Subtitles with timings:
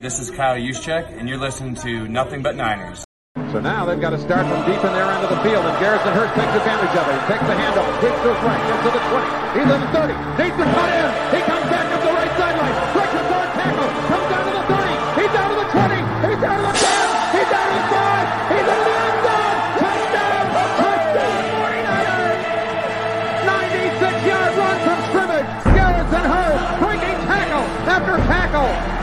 [0.00, 3.04] This is Kyle Juszczyk, and you're listening to Nothing But Niners.
[3.52, 5.76] So now they've got to start from deep in their end of the field, and
[5.76, 7.20] Garrison Hearst takes advantage of it.
[7.20, 9.60] He takes the handoff, sweeps to his right, gets to the 20.
[9.60, 11.08] He's in the 30, needs to cut in.
[11.36, 11.40] He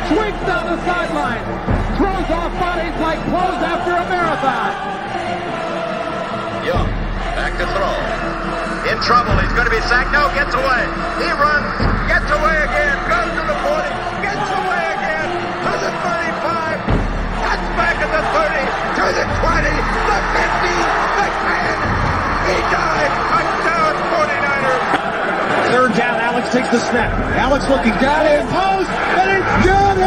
[0.07, 1.43] sweeps down the sideline,
[1.99, 4.71] throws off bodies like clothes after a marathon.
[6.63, 6.89] Young,
[7.35, 7.95] back to throw.
[8.87, 10.15] In trouble, he's going to be sacked.
[10.15, 10.83] No, gets away.
[11.19, 11.67] He runs,
[12.07, 13.83] gets away again, goes to the 40,
[14.23, 15.27] gets away again,
[15.67, 16.79] to the 35,
[17.43, 18.63] cuts back at the 30,
[18.95, 19.75] to the 20,
[20.07, 20.19] the
[21.03, 21.06] 50,
[26.47, 27.11] Alex takes the snap.
[27.35, 29.99] Alex looking, got it, post, and it's good!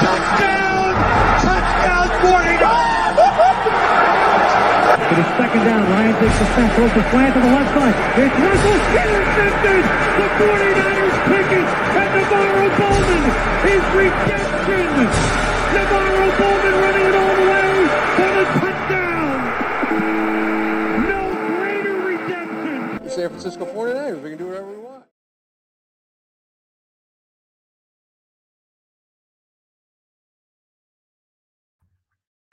[0.00, 0.96] Touchdown!
[1.44, 2.56] Touchdown, 49!
[5.12, 5.84] It is second down.
[5.92, 7.92] Ryan takes the snap, throws the slant to the left side.
[8.16, 9.84] It's Russell intercepted.
[10.16, 13.28] The 49ers pick it, and NaVorro Bowman
[13.76, 14.88] is redemption.
[15.76, 19.36] NaVorro Bowman running it all the way for the touchdown.
[21.04, 21.28] No
[21.60, 23.04] greater redemption.
[23.10, 24.16] San Francisco 49ers.
[24.22, 24.45] We can do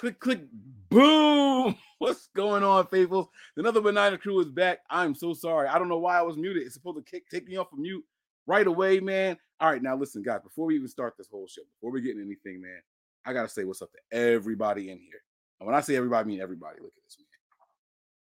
[0.04, 0.42] Click, click,
[0.90, 1.78] boom.
[2.00, 3.30] What's going on, faithfuls?
[3.56, 4.80] Another Banana Crew is back.
[4.90, 5.70] I'm so sorry.
[5.70, 6.64] I don't know why I was muted.
[6.64, 8.04] It's supposed to kick, take me off of mute
[8.46, 9.38] right away, man.
[9.62, 12.18] All right, now listen, guys, before we even start this whole show, before we get
[12.18, 12.82] into anything, man,
[13.26, 15.24] I got to say what's up to everybody in here.
[15.62, 16.82] And when I say everybody, I mean everybody.
[16.82, 17.18] Look at this,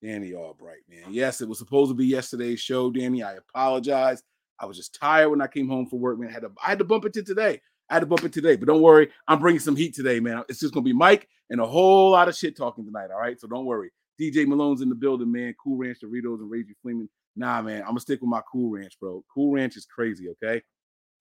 [0.02, 0.14] man.
[0.14, 1.14] Danny Albright, man.
[1.14, 3.22] Yes, it was supposed to be yesterday's show, Danny.
[3.22, 4.24] I apologize.
[4.62, 6.30] I was just tired when I came home from work, man.
[6.30, 7.60] I had to, I had to bump it to today.
[7.90, 9.10] Had to bump it today, but don't worry.
[9.28, 10.44] I'm bringing some heat today, man.
[10.50, 13.12] It's just gonna be Mike and a whole lot of shit talking tonight.
[13.12, 13.92] All right, so don't worry.
[14.20, 15.54] DJ Malone's in the building, man.
[15.62, 17.10] Cool Ranch Doritos and Raging Fleeman.
[17.36, 19.24] Nah, man, I'm gonna stick with my Cool Ranch, bro.
[19.34, 20.30] Cool Ranch is crazy.
[20.30, 20.62] Okay.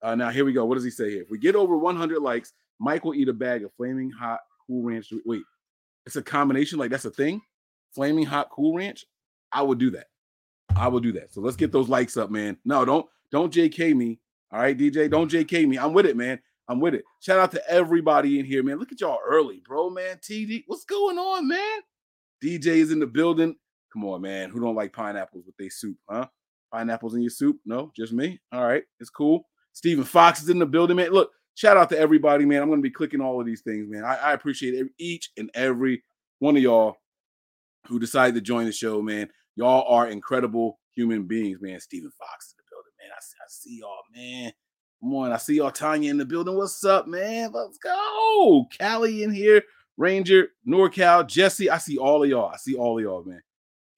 [0.03, 0.65] Uh, now here we go.
[0.65, 1.23] What does he say here?
[1.23, 4.83] If we get over 100 likes, Mike will eat a bag of flaming hot Cool
[4.83, 5.13] Ranch.
[5.25, 5.43] Wait,
[6.07, 6.79] it's a combination.
[6.79, 7.43] Like that's a thing.
[7.95, 9.05] Flaming hot Cool Ranch.
[9.53, 10.07] I would do that.
[10.77, 11.33] I will do that.
[11.33, 12.57] So let's get those likes up, man.
[12.65, 14.21] No, don't don't JK me.
[14.53, 15.79] All right, DJ, don't JK me.
[15.79, 16.39] I'm with it, man.
[16.69, 17.05] I'm with it.
[17.21, 18.79] Shout out to everybody in here, man.
[18.79, 20.19] Look at y'all early, bro, man.
[20.19, 21.81] TD, what's going on, man?
[22.43, 23.55] DJ is in the building.
[23.93, 24.51] Come on, man.
[24.51, 26.27] Who don't like pineapples with their soup, huh?
[26.73, 27.59] Pineapples in your soup?
[27.65, 28.41] No, just me.
[28.53, 29.47] All right, it's cool.
[29.73, 31.11] Stephen Fox is in the building, man.
[31.11, 32.63] Look, shout out to everybody, man.
[32.63, 34.05] I'm gonna be clicking all of these things, man.
[34.05, 36.03] I, I appreciate each and every
[36.39, 36.97] one of y'all
[37.87, 39.29] who decided to join the show, man.
[39.57, 41.79] Y'all are incredible human beings, man.
[41.81, 43.11] Stephen Fox is in the building, man.
[43.13, 44.53] I, I see y'all, man.
[45.05, 46.57] On, I see y'all Tanya in the building.
[46.57, 47.53] What's up, man?
[47.53, 48.67] Let's go.
[48.81, 49.63] Callie in here,
[49.99, 51.69] Ranger, NorCal, Jesse.
[51.69, 52.51] I see all of y'all.
[52.51, 53.43] I see all of y'all, man.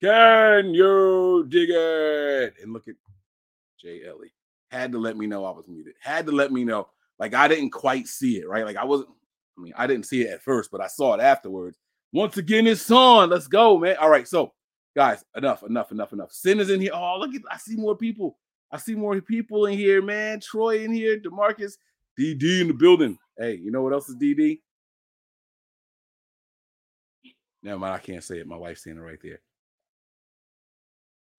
[0.01, 2.55] Can you dig it?
[2.61, 2.95] And look at
[3.81, 4.33] Jay Ellie.
[4.69, 5.93] Had to let me know I was muted.
[6.01, 6.89] Had to let me know.
[7.19, 8.65] Like I didn't quite see it, right?
[8.65, 9.09] Like I wasn't,
[9.57, 11.77] I mean, I didn't see it at first, but I saw it afterwards.
[12.11, 13.29] Once again, it's on.
[13.29, 13.95] Let's go, man.
[14.01, 14.53] All right, so
[14.93, 16.33] guys, enough, enough, enough, enough.
[16.33, 16.91] Sin is in here.
[16.93, 18.37] Oh, look at I see more people.
[18.71, 20.39] I see more people in here, man.
[20.39, 21.73] Troy in here, Demarcus,
[22.19, 23.17] DD in the building.
[23.37, 24.59] Hey, you know what else is DD?
[27.63, 28.47] Never mind, I can't say it.
[28.47, 29.39] My wife's saying it right there.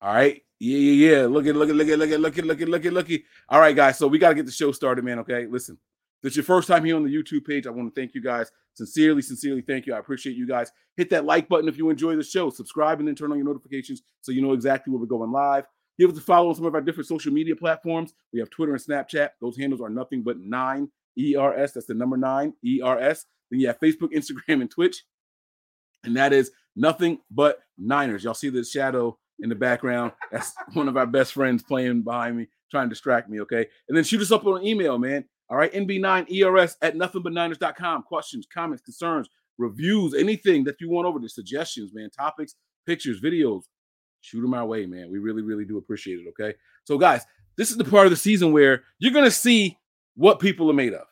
[0.00, 0.42] All right.
[0.60, 1.26] Yeah, yeah, yeah.
[1.26, 3.10] Look at, look at, look at, look at, look at, look at, look at, look
[3.10, 3.20] at.
[3.48, 3.98] All right, guys.
[3.98, 5.18] So we got to get the show started, man.
[5.20, 5.46] Okay.
[5.46, 5.78] Listen,
[6.22, 8.20] if it's your first time here on the YouTube page, I want to thank you
[8.20, 8.50] guys.
[8.74, 9.94] Sincerely, sincerely thank you.
[9.94, 10.70] I appreciate you guys.
[10.96, 12.50] Hit that like button if you enjoy the show.
[12.50, 15.64] Subscribe and then turn on your notifications so you know exactly when we're going live.
[15.98, 18.14] Give us a follow on some of our different social media platforms.
[18.32, 19.30] We have Twitter and Snapchat.
[19.40, 21.72] Those handles are nothing but nine ERS.
[21.72, 23.26] That's the number nine ERS.
[23.50, 25.04] Then you have Facebook, Instagram, and Twitch.
[26.04, 28.24] And that is nothing but Niners.
[28.24, 30.12] Y'all see the shadow in the background.
[30.30, 33.40] That's one of our best friends playing behind me, trying to distract me.
[33.40, 33.66] Okay.
[33.88, 35.24] And then shoot us up on email, man.
[35.50, 35.72] All right.
[35.72, 38.02] NB9ERS at nothingbutniners.com.
[38.04, 42.10] Questions, comments, concerns, reviews, anything that you want over the suggestions, man.
[42.10, 42.54] Topics,
[42.86, 43.64] pictures, videos.
[44.20, 45.10] Shoot them our way, man.
[45.10, 46.26] We really, really do appreciate it.
[46.28, 46.56] Okay.
[46.84, 47.24] So, guys,
[47.56, 49.78] this is the part of the season where you're going to see
[50.14, 51.06] what people are made of.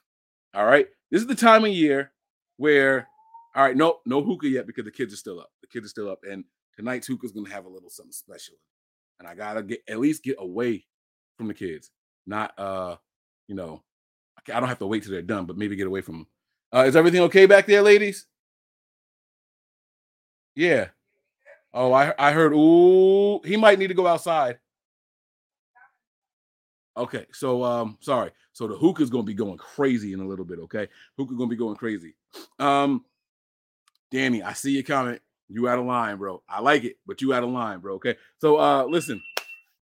[0.55, 0.87] All right.
[1.11, 2.13] This is the time of year
[2.57, 3.09] where,
[3.55, 5.51] all right, no, no hookah yet because the kids are still up.
[5.61, 6.21] The kids are still up.
[6.29, 6.45] And
[6.77, 8.55] tonight's hookah is going to have a little something special.
[9.19, 10.85] And I got to get at least get away
[11.37, 11.91] from the kids.
[12.27, 12.97] Not, uh,
[13.47, 13.83] you know,
[14.53, 16.27] I don't have to wait till they're done, but maybe get away from them.
[16.73, 18.27] Uh, is everything okay back there, ladies?
[20.55, 20.89] Yeah.
[21.77, 22.55] Oh, I I heard.
[22.55, 24.59] Ooh, he might need to go outside.
[26.97, 28.31] Okay, so um, sorry.
[28.55, 30.59] So the hookah's gonna be going crazy in a little bit.
[30.61, 30.89] Okay,
[31.19, 32.15] hookah gonna be going crazy.
[32.59, 33.05] Um,
[34.11, 35.21] Danny, I see your comment.
[35.49, 36.43] You out of line, bro.
[36.49, 37.95] I like it, but you out of line, bro.
[37.97, 38.17] Okay.
[38.39, 39.23] So uh listen,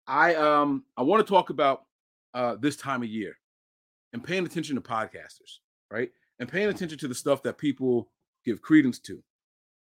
[0.08, 1.84] I um I want to talk about
[2.34, 3.38] uh this time of year
[4.12, 5.60] and paying attention to podcasters,
[5.92, 6.12] right?
[6.40, 8.10] And paying attention to the stuff that people
[8.44, 9.24] give credence to.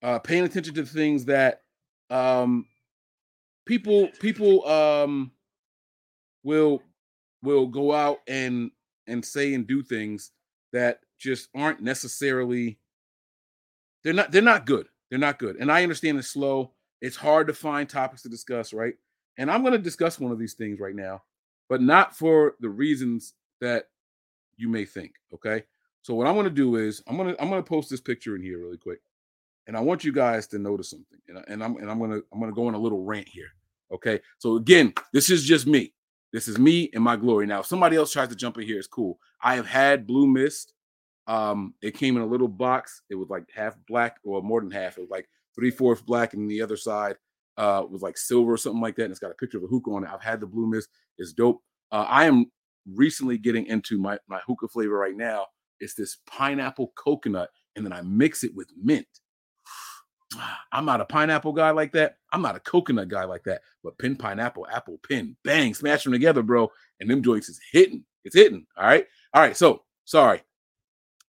[0.03, 1.63] Uh paying attention to the things that
[2.11, 2.67] um
[3.67, 5.31] people people um
[6.43, 6.83] will
[7.43, 8.71] will go out and
[9.07, 10.33] and say and do things
[10.73, 12.79] that just aren't necessarily
[14.05, 15.57] they're not they're not good they're not good.
[15.57, 16.73] And I understand it's slow.
[17.01, 18.95] It's hard to find topics to discuss, right?
[19.39, 21.23] And I'm going to discuss one of these things right now,
[21.69, 23.85] but not for the reasons that
[24.57, 25.65] you may think, okay?
[26.03, 28.01] So what I'm going to do is I'm going to I'm going to post this
[28.01, 29.01] picture in here really quick.
[29.69, 31.19] And I want you guys to notice something.
[31.29, 33.51] And, I, and I'm and I'm to I'm to go on a little rant here.
[33.93, 34.21] Okay?
[34.39, 35.93] So again, this is just me.
[36.33, 37.47] This is me and my glory.
[37.47, 39.19] Now, if somebody else tries to jump in here, it's cool.
[39.43, 40.75] I have had blue mist
[41.29, 43.03] um, it came in a little box.
[43.11, 44.97] It was like half black or more than half.
[44.97, 47.17] It was like three fourths black, and the other side
[47.59, 49.05] uh, was like silver or something like that.
[49.05, 50.11] And it's got a picture of a hookah on it.
[50.11, 50.89] I've had the blue mist.
[51.19, 51.63] It's dope.
[51.93, 52.47] Uh, I am
[52.95, 55.47] recently getting into my my hookah flavor right now.
[55.81, 59.07] It's this pineapple coconut, and then I mix it with mint.
[60.73, 62.19] I'm not a pineapple guy like that.
[62.33, 63.63] I'm not a coconut guy like that.
[63.83, 66.71] But pin pineapple, apple pin, bang, smash them together, bro.
[67.01, 68.05] And them joints is hitting.
[68.25, 68.67] It's hitting.
[68.77, 69.07] All right.
[69.33, 69.57] All right.
[69.57, 70.43] So sorry.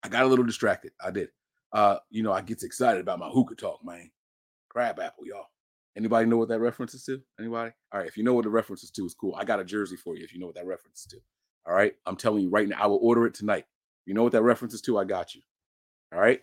[0.02, 0.92] I got a little distracted.
[1.04, 1.28] I did.
[1.72, 4.10] Uh, you know, I get excited about my hookah talk, man.
[4.68, 5.46] Crab apple, y'all.
[5.96, 7.20] Anybody know what that reference is to?
[7.40, 7.72] Anybody?
[7.92, 8.08] All right.
[8.08, 9.34] If you know what the reference is to, it's cool.
[9.36, 11.18] I got a jersey for you if you know what that reference is to.
[11.66, 11.94] All right.
[12.06, 13.64] I'm telling you right now, I will order it tonight.
[14.04, 14.98] You know what that reference is to?
[14.98, 15.40] I got you.
[16.14, 16.40] All right.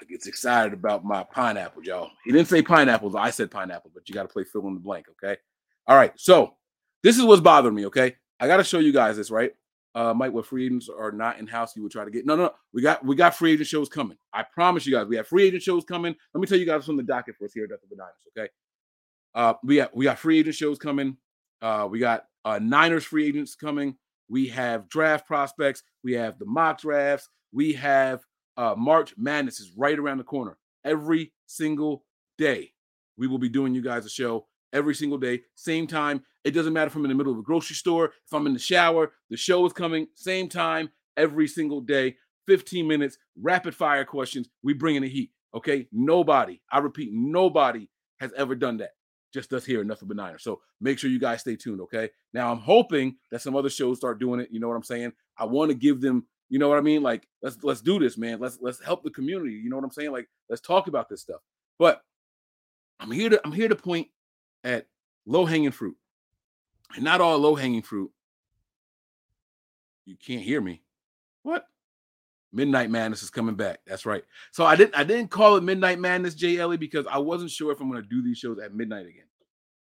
[0.00, 2.10] I get excited about my pineapple, y'all.
[2.24, 3.14] He didn't say pineapples.
[3.14, 5.06] I said pineapple, but you got to play fill in the blank.
[5.10, 5.38] Okay.
[5.86, 6.12] All right.
[6.16, 6.54] So
[7.02, 7.86] this is what's bothering me.
[7.86, 8.16] Okay.
[8.38, 9.52] I got to show you guys this, right?
[9.98, 12.26] uh, Mike, what free agents are not in house, you would try to get.
[12.26, 14.16] No, no, we got we got free agent shows coming.
[14.32, 16.14] I promise you guys, we have free agent shows coming.
[16.34, 18.14] Let me tell you guys from the docket for us here at the Niners.
[18.36, 18.48] Okay,
[19.34, 21.16] uh, we got we got free agent shows coming.
[21.60, 23.96] Uh, we got uh, Niners free agents coming.
[24.28, 25.82] We have draft prospects.
[26.04, 27.28] We have the mock drafts.
[27.52, 28.22] We have
[28.58, 30.58] uh, March Madness is right around the corner.
[30.84, 32.04] Every single
[32.36, 32.72] day,
[33.16, 36.22] we will be doing you guys a show every single day, same time.
[36.44, 38.52] It doesn't matter if I'm in the middle of a grocery store, if I'm in
[38.52, 42.16] the shower, the show is coming, same time, every single day,
[42.46, 44.48] 15 minutes, rapid fire questions.
[44.62, 45.30] We bring in the heat.
[45.54, 45.86] Okay.
[45.92, 47.88] Nobody, I repeat, nobody
[48.20, 48.90] has ever done that.
[49.32, 50.42] Just us here, nothing but Niners.
[50.42, 51.80] So make sure you guys stay tuned.
[51.82, 52.10] Okay.
[52.32, 54.48] Now I'm hoping that some other shows start doing it.
[54.50, 55.12] You know what I'm saying?
[55.36, 57.02] I want to give them, you know what I mean?
[57.02, 58.40] Like, let's let's do this, man.
[58.40, 59.54] Let's let's help the community.
[59.54, 60.12] You know what I'm saying?
[60.12, 61.40] Like, let's talk about this stuff.
[61.78, 62.02] But
[63.00, 64.08] I'm here to I'm here to point
[64.64, 64.86] at
[65.26, 65.96] low hanging fruit.
[66.94, 68.10] And not all low hanging fruit.
[70.06, 70.82] You can't hear me.
[71.42, 71.66] What?
[72.50, 73.80] Midnight Madness is coming back.
[73.86, 74.24] That's right.
[74.52, 77.72] So I didn't I didn't call it Midnight Madness, Jay Ellie, because I wasn't sure
[77.72, 79.26] if I'm going to do these shows at midnight again.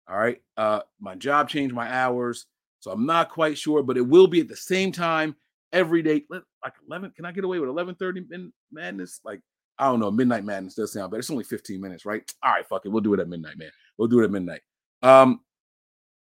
[0.08, 0.42] All right.
[0.56, 2.46] Uh my job changed my hours,
[2.80, 5.36] so I'm not quite sure, but it will be at the same time
[5.72, 6.24] every day.
[6.66, 7.12] Like 11.
[7.12, 9.20] Can I get away with 11:30 Madness?
[9.24, 9.40] Like
[9.78, 10.10] I don't know.
[10.10, 11.20] Midnight Madness does sound better.
[11.20, 12.28] It's only 15 minutes, right?
[12.42, 12.88] All right, fuck it.
[12.88, 13.70] We'll do it at midnight, man.
[13.96, 14.62] We'll do it at midnight.
[15.00, 15.42] Um,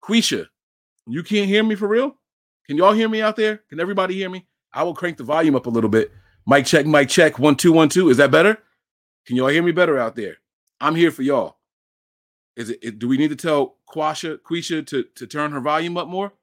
[0.04, 0.48] Quisha,
[1.08, 2.18] you can't hear me for real?
[2.66, 3.62] Can y'all hear me out there?
[3.70, 4.46] Can everybody hear me?
[4.74, 6.12] I will crank the volume up a little bit.
[6.46, 7.40] Mic check, mic check.
[7.40, 8.10] One, two, one, two.
[8.10, 8.58] Is that better?
[9.26, 10.36] Can y'all hear me better out there?
[10.82, 11.56] I'm here for y'all.
[12.58, 16.10] Is it, do we need to tell Quasha, Quisha to, to turn her volume up
[16.10, 16.34] more?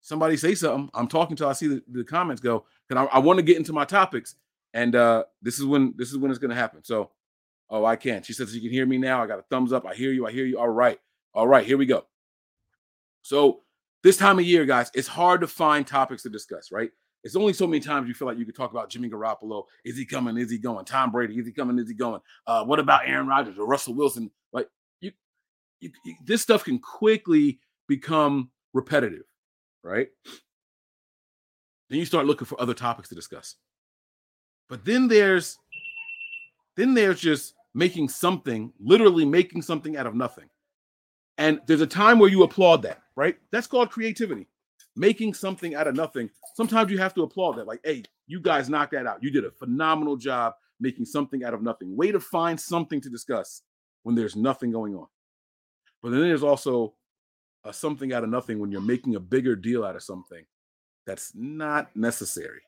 [0.00, 0.88] Somebody say something.
[0.94, 2.64] I'm talking till I see the, the comments go.
[2.88, 4.36] Because I, I want to get into my topics.
[4.74, 6.84] And uh this is when this is when it's gonna happen.
[6.84, 7.10] So
[7.68, 8.24] Oh, I can't.
[8.24, 9.22] She says you can hear me now.
[9.22, 9.86] I got a thumbs up.
[9.86, 10.26] I hear you.
[10.26, 10.58] I hear you.
[10.58, 10.98] All right.
[11.34, 11.66] All right.
[11.66, 12.04] Here we go.
[13.22, 13.62] So
[14.02, 16.90] this time of year, guys, it's hard to find topics to discuss, right?
[17.24, 19.64] It's only so many times you feel like you could talk about Jimmy Garoppolo.
[19.84, 20.36] Is he coming?
[20.36, 20.84] Is he going?
[20.84, 21.34] Tom Brady.
[21.34, 21.76] Is he coming?
[21.78, 22.20] Is he going?
[22.46, 24.30] Uh, what about Aaron Rodgers or Russell Wilson?
[24.52, 24.68] Like
[25.00, 25.10] you,
[25.80, 29.24] you, you this stuff can quickly become repetitive,
[29.82, 30.08] right?
[31.88, 33.56] Then you start looking for other topics to discuss.
[34.68, 35.58] But then there's
[36.76, 40.48] then there's just making something, literally making something out of nothing.
[41.38, 43.36] And there's a time where you applaud that, right?
[43.50, 44.48] That's called creativity.
[44.94, 46.30] Making something out of nothing.
[46.54, 47.66] Sometimes you have to applaud that.
[47.66, 49.22] Like, hey, you guys knocked that out.
[49.22, 51.94] You did a phenomenal job making something out of nothing.
[51.94, 53.62] Way to find something to discuss
[54.04, 55.06] when there's nothing going on.
[56.02, 56.94] But then there's also
[57.64, 60.44] a something out of nothing when you're making a bigger deal out of something
[61.06, 62.60] that's not necessary.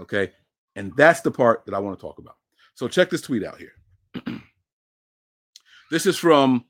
[0.00, 0.32] Okay.
[0.76, 2.36] And that's the part that I want to talk about.
[2.74, 3.72] So check this tweet out here.
[5.90, 6.64] this is from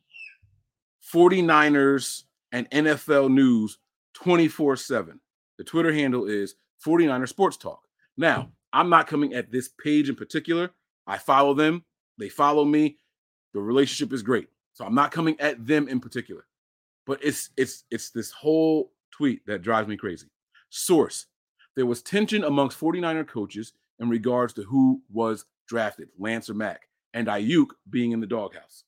[1.12, 3.78] 49ers and NFL News
[4.14, 5.20] 24 7.
[5.56, 6.54] The Twitter handle is
[6.84, 7.80] 49er Sports Talk.
[8.16, 10.70] Now, I'm not coming at this page in particular.
[11.06, 11.84] I follow them,
[12.18, 12.98] they follow me.
[13.52, 14.48] The relationship is great.
[14.72, 16.46] So I'm not coming at them in particular.
[17.06, 20.26] But it's it's it's this whole tweet that drives me crazy.
[20.74, 21.26] Source:
[21.76, 26.88] There was tension amongst 49er coaches in regards to who was drafted, Lance or Mack,
[27.12, 28.84] and Aiyuk being in the doghouse.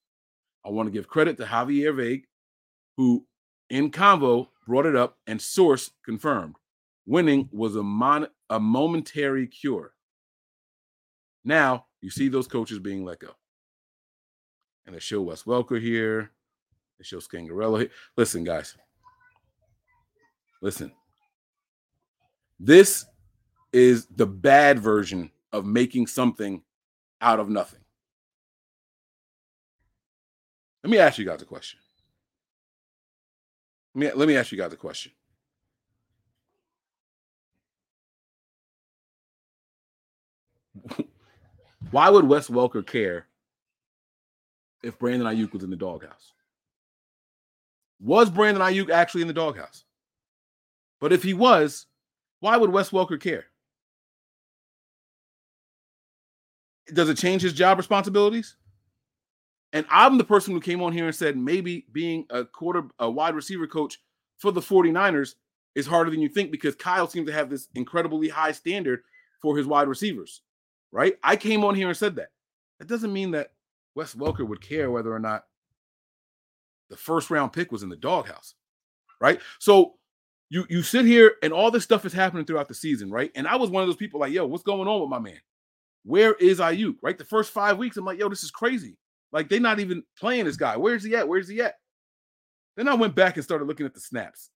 [0.65, 2.25] I want to give credit to Javier Vague,
[2.97, 3.25] who
[3.71, 6.57] in convo brought it up and source confirmed.
[7.07, 9.93] Winning was a, mon- a momentary cure.
[11.45, 13.31] Now you see those coaches being let go.
[14.87, 16.33] And they show Wes Welker here.
[16.99, 17.91] They show Scangarello here.
[18.17, 18.77] Listen, guys.
[20.61, 20.93] Listen.
[22.59, 23.07] This
[23.73, 26.63] is the bad version of making something
[27.21, 27.81] out of nothing.
[30.83, 31.81] Let me ask you guys a question.
[33.95, 35.13] Let me, let me ask you guys a question.
[41.91, 43.27] Why would Wes Welker care
[44.83, 46.33] if Brandon Aiyuk was in the doghouse?
[48.01, 49.85] Was Brandon Aiyuk actually in the doghouse?
[51.01, 51.87] But if he was,
[52.41, 53.47] why would Wes Welker care?
[56.93, 58.57] Does it change his job responsibilities?
[59.73, 63.11] And I'm the person who came on here and said maybe being a quarter a
[63.11, 63.99] wide receiver coach
[64.39, 65.35] for the 49ers
[65.75, 69.01] is harder than you think because Kyle seems to have this incredibly high standard
[69.43, 70.43] for his wide receivers.
[70.93, 71.17] Right?
[71.23, 72.29] I came on here and said that.
[72.79, 73.53] That doesn't mean that
[73.95, 75.45] Wes Welker would care whether or not
[76.89, 78.55] the first round pick was in the doghouse.
[79.21, 79.41] Right?
[79.59, 79.95] So
[80.49, 83.31] you you sit here and all this stuff is happening throughout the season, right?
[83.35, 85.41] And I was one of those people like, yo, what's going on with my man?
[86.05, 86.97] Where is Aiyuk?
[87.03, 87.19] Right?
[87.19, 88.97] The first five weeks, I'm like, yo, this is crazy.
[89.33, 90.77] Like they're not even playing this guy.
[90.77, 91.29] Where's he at?
[91.29, 91.75] Where's he at?
[92.77, 94.51] Then I went back and started looking at the snaps.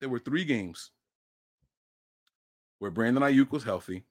[0.00, 0.90] There were three games
[2.80, 4.04] where Brandon Aiyuk was healthy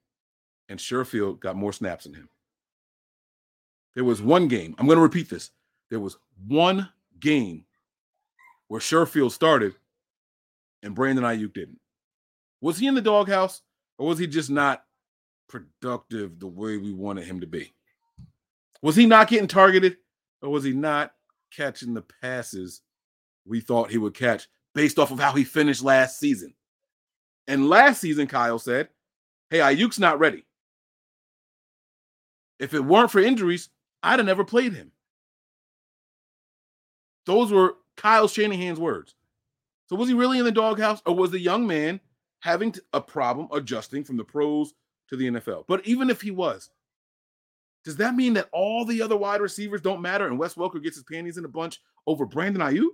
[0.69, 2.29] and Sherfield got more snaps than him.
[3.93, 4.75] There was one game.
[4.77, 5.51] I'm going to repeat this.
[5.89, 6.89] There was one
[7.19, 7.65] game
[8.67, 9.75] where Sherfield started
[10.83, 11.79] and Brandon Aiyuk didn't.
[12.61, 13.61] Was he in the doghouse
[13.97, 14.83] or was he just not
[15.47, 17.73] productive the way we wanted him to be?
[18.81, 19.97] Was he not getting targeted
[20.41, 21.13] or was he not
[21.51, 22.81] catching the passes
[23.45, 26.53] we thought he would catch based off of how he finished last season?
[27.47, 28.89] And last season, Kyle said,
[29.49, 30.45] Hey, Aiyuk's not ready.
[32.59, 33.69] If it weren't for injuries,
[34.01, 34.91] I'd have never played him.
[37.25, 39.15] Those were Kyle Shanahan's words.
[39.87, 41.99] So was he really in the doghouse or was the young man
[42.39, 44.73] having a problem adjusting from the pros
[45.09, 45.65] to the NFL?
[45.67, 46.69] But even if he was,
[47.83, 50.97] does that mean that all the other wide receivers don't matter and Wes Welker gets
[50.97, 52.89] his panties in a bunch over Brandon Aiyuk?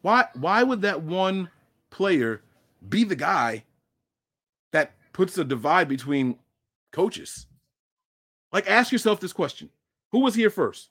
[0.00, 1.50] Why why would that one
[1.90, 2.40] player
[2.88, 3.64] be the guy
[4.72, 6.38] that puts a divide between
[6.92, 7.46] coaches?
[8.52, 9.70] Like ask yourself this question.
[10.12, 10.90] Who was here first?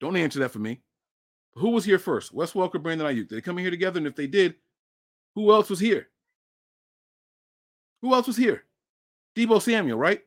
[0.00, 0.80] Don't answer that for me.
[1.54, 2.32] Who was here first?
[2.32, 3.28] Wes Welker, Brandon Aiyuk.
[3.28, 3.98] Did they come in here together?
[3.98, 4.54] And if they did,
[5.34, 6.08] who else was here?
[8.00, 8.64] Who else was here?
[9.36, 10.20] Deebo Samuel, right?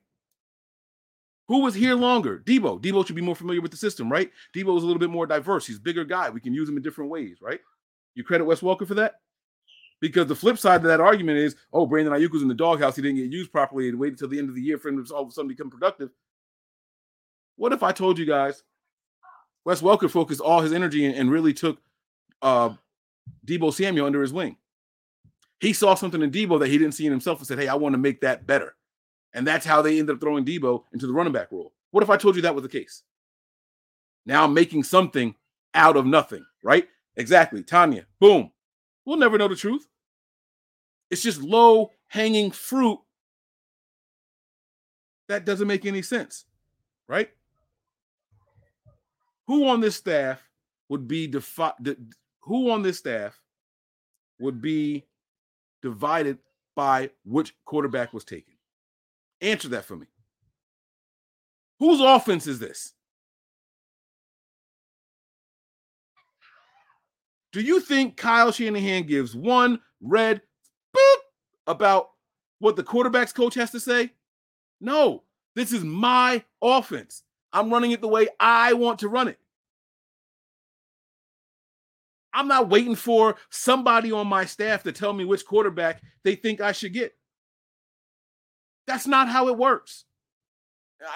[1.47, 2.41] Who was here longer?
[2.45, 2.81] Deebo.
[2.81, 4.31] Deebo should be more familiar with the system, right?
[4.55, 5.67] Deebo is a little bit more diverse.
[5.67, 6.29] He's a bigger guy.
[6.29, 7.59] We can use him in different ways, right?
[8.15, 9.21] You credit Wes Welker for that?
[10.05, 12.95] Because the flip side of that argument is, oh, Brandon Aiyuk was in the doghouse.
[12.95, 15.03] He didn't get used properly and waited until the end of the year for him
[15.03, 16.11] to all of a sudden become productive.
[17.55, 18.61] What if I told you guys
[19.63, 21.79] Wes Welker focused all his energy and, and really took
[22.43, 22.75] uh,
[23.47, 24.57] Deebo Samuel under his wing?
[25.59, 27.73] He saw something in Deebo that he didn't see in himself and said, hey, I
[27.73, 28.75] want to make that better.
[29.33, 31.73] And that's how they ended up throwing Deebo into the running back role.
[31.89, 33.01] What if I told you that was the case?
[34.27, 35.33] Now I'm making something
[35.73, 36.87] out of nothing, right?
[37.15, 37.63] Exactly.
[37.63, 38.51] Tanya, boom.
[39.03, 39.87] We'll never know the truth.
[41.09, 42.99] It's just low hanging fruit
[45.27, 46.45] that doesn't make any sense,
[47.07, 47.29] right?
[49.47, 50.41] Who on this staff
[50.89, 51.95] would be defi-
[52.41, 53.39] who on this staff
[54.39, 55.05] would be
[55.81, 56.39] divided
[56.75, 58.55] by which quarterback was taken?
[59.41, 60.07] Answer that for me.
[61.79, 62.93] Whose offense is this?
[67.51, 70.41] Do you think Kyle Shanahan gives one red
[71.67, 72.11] about
[72.59, 74.11] what the quarterback's coach has to say?
[74.81, 75.23] No,
[75.55, 77.23] this is my offense.
[77.53, 79.39] I'm running it the way I want to run it.
[82.33, 86.59] I'm not waiting for somebody on my staff to tell me which quarterback they think
[86.59, 87.15] I should get.
[88.87, 90.03] That's not how it works.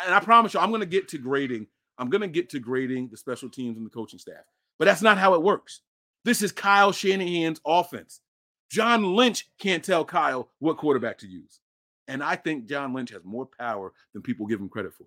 [0.05, 1.67] And I promise you, I'm going to get to grading
[1.99, 4.45] I'm going to get to grading the special teams and the coaching staff,
[4.79, 5.81] but that's not how it works.
[6.23, 8.21] This is Kyle Shanahan's offense.
[8.69, 11.59] John Lynch can't tell Kyle what quarterback to use.
[12.07, 15.05] And I think John Lynch has more power than people give him credit for.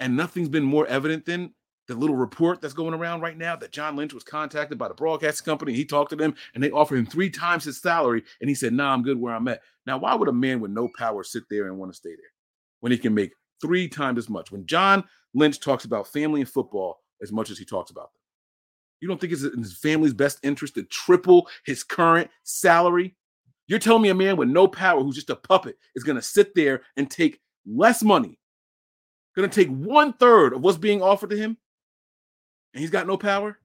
[0.00, 1.54] And nothing's been more evident than
[1.86, 4.94] the little report that's going around right now that John Lynch was contacted by the
[4.94, 5.74] broadcast company.
[5.74, 8.24] He talked to them and they offered him three times his salary.
[8.40, 9.60] And he said, Nah, I'm good where I'm at.
[9.86, 12.32] Now, why would a man with no power sit there and want to stay there
[12.80, 14.50] when he can make three times as much?
[14.50, 15.04] When John
[15.34, 18.20] Lynch talks about family and football as much as he talks about them,
[19.04, 23.14] you don't think it's in his family's best interest to triple his current salary?
[23.66, 26.22] You're telling me a man with no power who's just a puppet is going to
[26.22, 28.38] sit there and take less money,
[29.36, 31.58] going to take one third of what's being offered to him,
[32.72, 33.58] and he's got no power?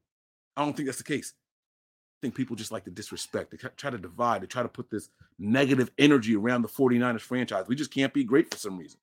[0.57, 1.33] I don't think that's the case.
[1.33, 4.89] I think people just like to disrespect, they try to divide, they try to put
[4.89, 7.63] this negative energy around the 49ers franchise.
[7.69, 8.99] We just can't be great for some reason.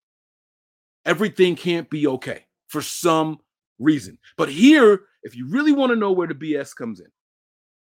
[1.06, 3.38] Everything can't be okay for some
[3.78, 4.18] reason.
[4.36, 7.06] But here, if you really want to know where the BS comes in,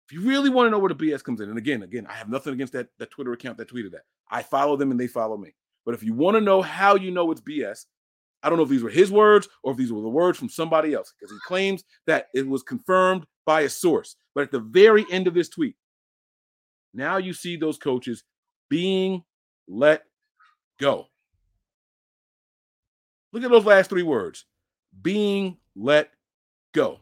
[0.09, 2.13] if you really want to know where the BS comes in, and again, again, I
[2.13, 4.03] have nothing against that, that Twitter account that tweeted that.
[4.31, 5.55] I follow them and they follow me.
[5.85, 7.87] But if you want to know how you know it's BS,
[8.43, 10.49] I don't know if these were his words or if these were the words from
[10.49, 14.17] somebody else because he claims that it was confirmed by a source.
[14.35, 15.75] But at the very end of this tweet,
[16.95, 18.25] now you see those coaches
[18.69, 19.23] being
[19.69, 20.05] let
[20.81, 21.07] go.
[23.33, 24.45] Look at those last three words
[25.03, 26.11] being let
[26.73, 27.01] go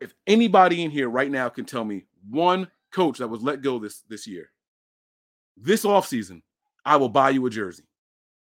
[0.00, 3.78] if anybody in here right now can tell me one coach that was let go
[3.78, 4.50] this this year,
[5.56, 6.42] this offseason,
[6.84, 7.84] I will buy you a jersey.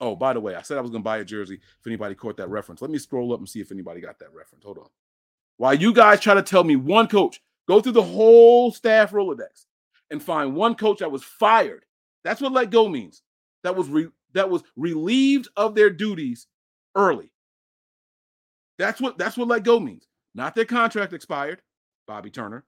[0.02, 2.16] Oh, by the way, I said I was going to buy a jersey if anybody
[2.16, 2.82] caught that reference.
[2.82, 4.66] Let me scroll up and see if anybody got that reference.
[4.66, 4.90] Hold on.
[5.58, 9.68] While you guys try to tell me one coach, go through the whole staff Rolodex
[10.12, 11.86] and find one coach that was fired.
[12.26, 13.22] That's what let go means.
[13.64, 16.48] That was re- that was relieved of their duties
[16.96, 17.32] early.
[18.78, 20.08] That's what that's what let go means.
[20.34, 21.62] Not their contract expired,
[22.08, 22.66] Bobby Turner.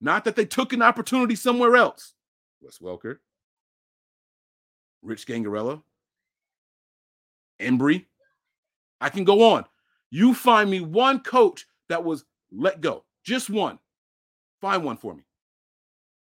[0.00, 2.14] Not that they took an opportunity somewhere else,
[2.60, 3.18] Wes Welker,
[5.02, 5.82] Rich Scangarello,
[7.60, 8.06] Embree.
[9.00, 9.64] I can go on.
[10.10, 13.78] You find me one coach that was let go, just one.
[14.60, 15.22] Find one for me.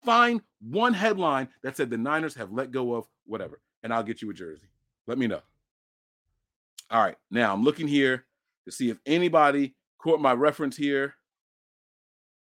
[0.04, 4.22] Find one headline that said the Niners have let go of whatever, and I'll get
[4.22, 4.68] you a jersey.
[5.08, 5.42] Let me know.
[6.89, 8.26] All right, now I'm looking here
[8.65, 11.15] to see if anybody Caught my reference here.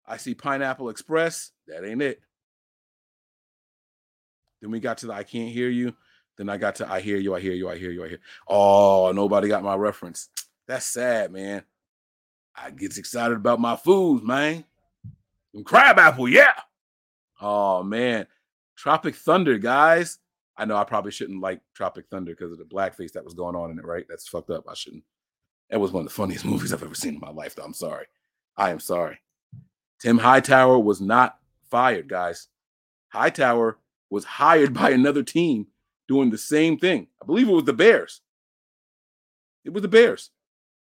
[0.06, 1.52] I see Pineapple Express.
[1.68, 2.20] That ain't it.
[4.60, 5.94] Then we got to the I can't hear you.
[6.36, 8.20] Then I got to I hear you, I hear you, I hear you, I hear.
[8.46, 10.28] Oh, nobody got my reference.
[10.68, 11.64] That's sad, man.
[12.54, 14.64] I gets excited about my foods, man.
[15.54, 16.54] And crabapple, yeah.
[17.40, 18.26] Oh man,
[18.76, 20.18] Tropic Thunder, guys.
[20.60, 23.56] I know I probably shouldn't like Tropic Thunder because of the blackface that was going
[23.56, 24.04] on in it, right?
[24.10, 24.66] That's fucked up.
[24.68, 25.04] I shouldn't.
[25.70, 27.54] That was one of the funniest movies I've ever seen in my life.
[27.54, 27.64] Though.
[27.64, 28.04] I'm sorry.
[28.58, 29.20] I am sorry.
[30.00, 31.38] Tim Hightower was not
[31.70, 32.48] fired, guys.
[33.08, 33.78] Hightower
[34.10, 35.68] was hired by another team
[36.08, 37.06] doing the same thing.
[37.22, 38.20] I believe it was the Bears.
[39.64, 40.28] It was the Bears.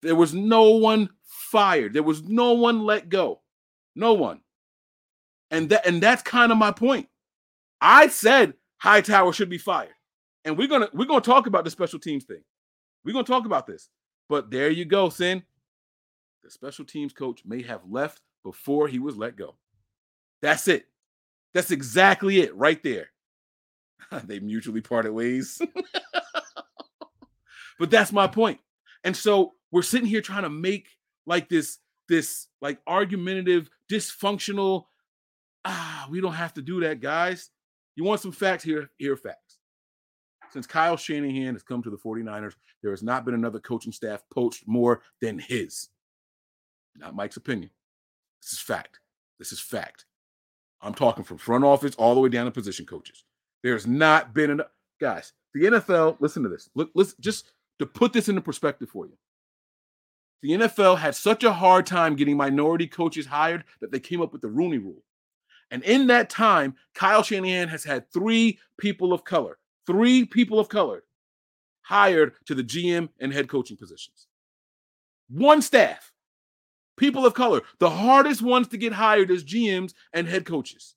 [0.01, 1.93] There was no one fired.
[1.93, 3.39] There was no one let go.
[3.95, 4.41] No one.
[5.51, 7.07] And that and that's kind of my point.
[7.79, 9.93] I said Hightower should be fired.
[10.45, 12.43] And we're gonna we're gonna talk about the special teams thing.
[13.03, 13.89] We're gonna talk about this.
[14.27, 15.43] But there you go, Sin.
[16.43, 19.55] The special teams coach may have left before he was let go.
[20.41, 20.85] That's it.
[21.53, 23.09] That's exactly it right there.
[24.25, 25.61] they mutually parted ways.
[27.79, 28.59] but that's my point.
[29.03, 30.87] And so we're sitting here trying to make
[31.25, 34.85] like this this like argumentative dysfunctional
[35.63, 37.49] ah we don't have to do that guys.
[37.99, 39.57] You want some facts here here facts.
[40.51, 44.23] Since Kyle Shanahan has come to the 49ers, there has not been another coaching staff
[44.33, 45.89] poached more than his.
[46.95, 47.71] Not Mike's opinion.
[48.41, 49.01] This is fact.
[49.37, 50.05] This is fact.
[50.81, 53.25] I'm talking from front office all the way down to position coaches.
[53.63, 54.67] There's not been enough.
[55.01, 56.69] Guys, the NFL, listen to this.
[56.75, 59.17] Look, let's just to put this into perspective for you.
[60.41, 64.31] The NFL had such a hard time getting minority coaches hired that they came up
[64.31, 65.03] with the Rooney rule.
[65.71, 70.69] And in that time, Kyle Shanahan has had three people of color three people of
[70.69, 71.03] color
[71.81, 74.27] hired to the GM and head coaching positions.
[75.29, 76.11] One staff,
[76.95, 80.93] people of color, the hardest ones to get hired as GMs and head coaches.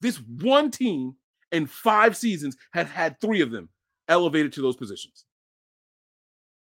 [0.00, 1.14] This one team
[1.52, 3.68] in five seasons has had three of them
[4.08, 5.24] elevated to those positions.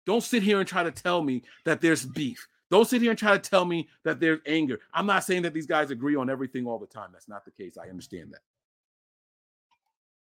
[0.06, 2.48] Don't sit here and try to tell me that there's beef.
[2.72, 4.80] Don't sit here and try to tell me that there's anger.
[4.94, 7.10] I'm not saying that these guys agree on everything all the time.
[7.12, 7.78] That's not the case.
[7.78, 8.42] I understand that.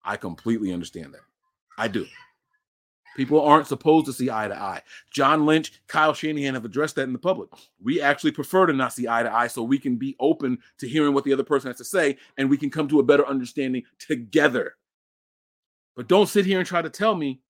[0.04, 1.22] I completely understand that.
[1.78, 2.06] I do.
[3.16, 4.82] People aren't supposed to see eye to eye.
[5.10, 7.48] John Lynch, Kyle Shanahan have addressed that in the public.
[7.82, 10.86] We actually prefer to not see eye to eye so we can be open to
[10.86, 13.26] hearing what the other person has to say and we can come to a better
[13.26, 14.76] understanding together.
[15.96, 17.40] But don't sit here and try to tell me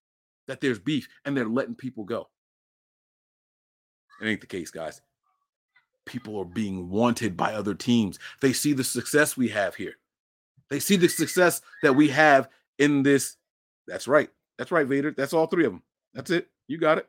[0.47, 2.29] that there's beef and they're letting people go.
[4.21, 5.01] It ain't the case, guys.
[6.05, 8.19] People are being wanted by other teams.
[8.41, 9.95] They see the success we have here.
[10.71, 12.49] They see the success that we have
[12.79, 13.37] in this.
[13.87, 14.31] That's right.
[14.59, 15.13] That's right, Vader.
[15.13, 15.83] That's all three of them.
[16.15, 16.49] That's it.
[16.69, 17.09] You got it.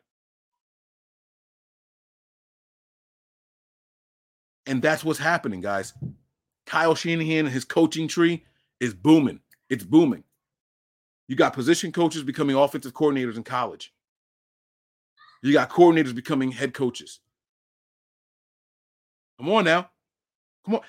[4.66, 5.94] And that's what's happening, guys.
[6.66, 8.44] Kyle Shanahan and his coaching tree
[8.80, 9.40] is booming.
[9.70, 10.24] It's booming.
[11.28, 13.94] You got position coaches becoming offensive coordinators in college.
[15.42, 17.20] You got coordinators becoming head coaches.
[19.38, 19.90] Come on now.
[20.66, 20.82] Come on.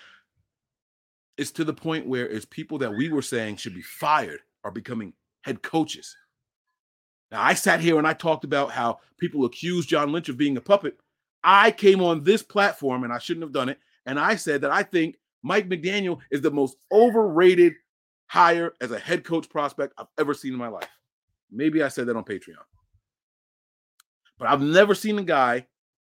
[1.37, 4.71] It's to the point where it's people that we were saying should be fired are
[4.71, 6.17] becoming head coaches.
[7.31, 10.57] Now, I sat here and I talked about how people accuse John Lynch of being
[10.57, 10.99] a puppet.
[11.45, 13.79] I came on this platform and I shouldn't have done it.
[14.07, 17.75] And I said that I think Mike McDaniel is the most overrated
[18.27, 20.89] hire as a head coach prospect I've ever seen in my life.
[21.51, 22.57] Maybe I said that on Patreon.
[24.39, 25.67] But I've never seen a guy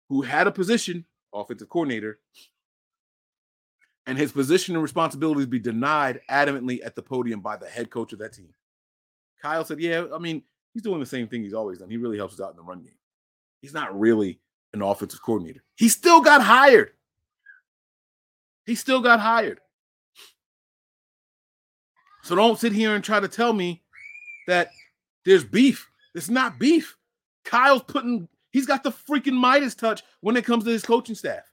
[0.09, 2.19] who had a position, offensive coordinator,
[4.05, 8.13] and his position and responsibilities be denied adamantly at the podium by the head coach
[8.13, 8.53] of that team.
[9.41, 11.89] Kyle said, Yeah, I mean, he's doing the same thing he's always done.
[11.89, 12.93] He really helps us out in the run game.
[13.61, 14.39] He's not really
[14.73, 15.63] an offensive coordinator.
[15.75, 16.91] He still got hired.
[18.65, 19.59] He still got hired.
[22.23, 23.83] So don't sit here and try to tell me
[24.47, 24.69] that
[25.25, 25.89] there's beef.
[26.13, 26.97] It's not beef.
[27.43, 31.43] Kyle's putting, he's got the freaking Midas touch when it comes to his coaching staff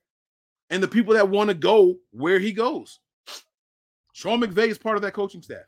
[0.71, 3.01] and the people that want to go where he goes.
[4.13, 5.65] Sean McVay is part of that coaching staff.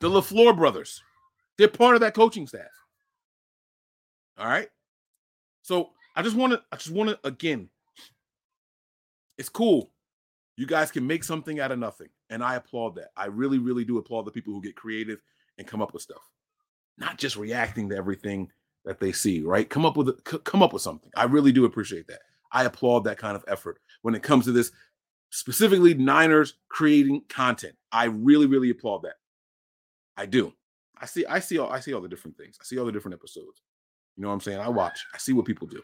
[0.00, 1.02] The LaFleur brothers,
[1.56, 2.70] they're part of that coaching staff.
[4.38, 4.68] All right.
[5.62, 7.68] So I just want to, I just want to, again,
[9.36, 9.90] it's cool.
[10.56, 12.08] You guys can make something out of nothing.
[12.30, 13.10] And I applaud that.
[13.16, 15.22] I really, really do applaud the people who get creative
[15.58, 16.22] and come up with stuff,
[16.96, 18.50] not just reacting to everything
[18.84, 19.68] that they see, right?
[19.68, 21.10] Come up with, a, come up with something.
[21.16, 22.20] I really do appreciate that.
[22.52, 24.72] I applaud that kind of effort when it comes to this,
[25.30, 27.74] specifically Niners creating content.
[27.92, 29.16] I really, really applaud that.
[30.16, 30.52] I do.
[31.00, 32.58] I see, I see all I see all the different things.
[32.60, 33.62] I see all the different episodes.
[34.16, 34.58] You know what I'm saying?
[34.58, 35.82] I watch, I see what people do.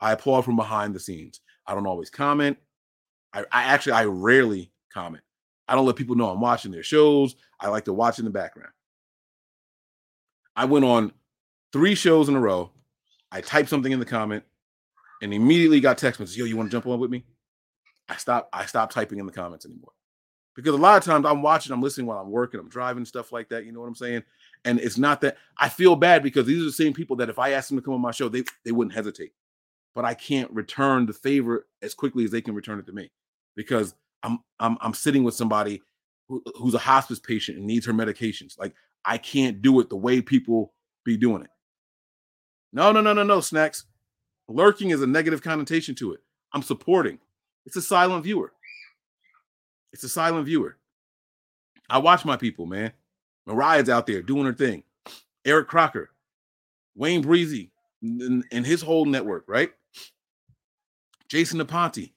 [0.00, 1.40] I applaud from behind the scenes.
[1.66, 2.56] I don't always comment.
[3.32, 5.24] I, I actually I rarely comment.
[5.66, 7.34] I don't let people know I'm watching their shows.
[7.58, 8.70] I like to watch in the background.
[10.56, 11.12] I went on
[11.72, 12.70] three shows in a row.
[13.32, 14.44] I typed something in the comment
[15.22, 16.38] and immediately got text messages.
[16.38, 17.24] Yo, you want to jump on with me?
[18.08, 18.54] I stopped.
[18.54, 19.92] I stopped typing in the comments anymore
[20.54, 23.32] because a lot of times I'm watching, I'm listening while I'm working, I'm driving, stuff
[23.32, 23.64] like that.
[23.64, 24.22] You know what I'm saying?
[24.64, 27.38] And it's not that I feel bad because these are the same people that if
[27.38, 29.32] I asked them to come on my show, they they wouldn't hesitate.
[29.94, 33.10] But I can't return the favor as quickly as they can return it to me
[33.56, 35.82] because I'm I'm I'm sitting with somebody
[36.28, 38.58] who, who's a hospice patient and needs her medications.
[38.58, 40.72] Like I can't do it the way people
[41.04, 41.50] be doing it.
[42.72, 43.84] No, no, no, no, no, snacks.
[44.48, 46.20] Lurking is a negative connotation to it.
[46.52, 47.18] I'm supporting.
[47.66, 48.52] It's a silent viewer.
[49.92, 50.76] It's a silent viewer.
[51.88, 52.92] I watch my people, man.
[53.46, 54.82] Mariah's out there doing her thing.
[55.44, 56.10] Eric Crocker,
[56.94, 57.70] Wayne Breezy,
[58.02, 59.70] and, and his whole network, right?
[61.28, 62.12] Jason Aponte,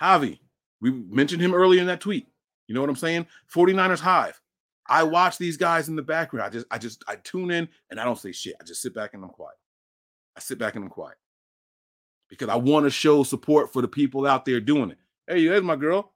[0.00, 0.38] Javi.
[0.80, 2.26] We mentioned him earlier in that tweet.
[2.66, 3.26] You know what I'm saying?
[3.54, 4.40] 49ers Hive.
[4.90, 6.46] I watch these guys in the background.
[6.46, 8.56] I just, I just, I tune in and I don't say shit.
[8.60, 9.56] I just sit back and I'm quiet.
[10.36, 11.16] I sit back and I'm quiet
[12.28, 14.98] because I want to show support for the people out there doing it.
[15.26, 16.12] Hey, there's my girl.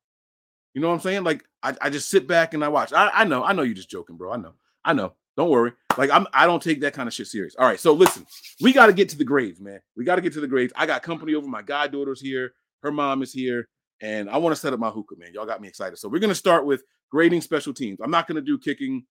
[0.75, 1.25] You know what I'm saying?
[1.25, 2.93] Like I, I just sit back and I watch.
[2.93, 4.33] I, I know, I know you're just joking, bro.
[4.33, 5.15] I know, I know.
[5.37, 5.73] Don't worry.
[5.97, 7.57] Like I'm I don't take that kind of shit serious.
[7.59, 7.79] All right.
[7.81, 8.27] So listen,
[8.61, 9.81] we got to get to the grades, man.
[9.97, 10.73] We got to get to the grades.
[10.77, 11.47] I got company over.
[11.47, 12.53] My goddaughter's here.
[12.83, 13.69] Her mom is here.
[14.01, 15.31] And I want to set up my hookah, man.
[15.33, 15.99] Y'all got me excited.
[15.99, 18.01] So we're gonna start with grading special teams.
[18.03, 19.05] I'm not gonna do kicking,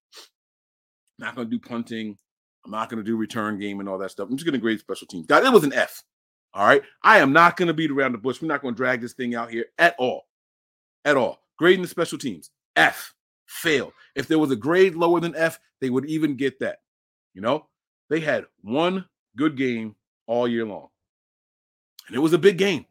[1.18, 2.18] I'm not gonna do punting,
[2.64, 4.28] I'm not gonna do return game and all that stuff.
[4.30, 5.26] I'm just gonna grade special teams.
[5.26, 6.02] Guys, it was an F.
[6.54, 6.82] All right.
[7.02, 8.40] I am not gonna beat around the bush.
[8.40, 10.22] We're not gonna drag this thing out here at all.
[11.04, 11.40] At all.
[11.58, 12.50] Grading the special teams.
[12.76, 13.14] F.
[13.46, 13.92] Fail.
[14.14, 16.78] If there was a grade lower than F, they would even get that.
[17.34, 17.66] You know,
[18.08, 20.88] they had one good game all year long.
[22.06, 22.86] And it was a big game.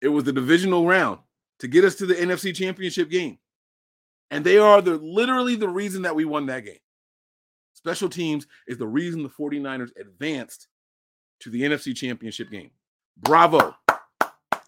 [0.00, 1.20] It was the divisional round
[1.58, 3.38] to get us to the NFC championship game.
[4.30, 6.78] And they are the literally the reason that we won that game.
[7.72, 10.68] Special teams is the reason the 49ers advanced
[11.40, 12.70] to the NFC championship game.
[13.16, 13.74] Bravo.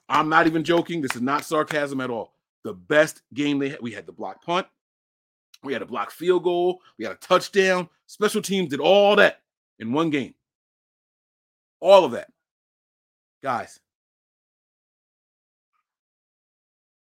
[0.08, 1.02] I'm not even joking.
[1.02, 3.80] This is not sarcasm at all the best game they had.
[3.80, 4.66] We had the block punt.
[5.62, 6.80] We had a block field goal.
[6.98, 7.88] We had a touchdown.
[8.06, 9.42] Special teams did all that
[9.78, 10.34] in one game.
[11.80, 12.28] All of that.
[13.42, 13.80] Guys,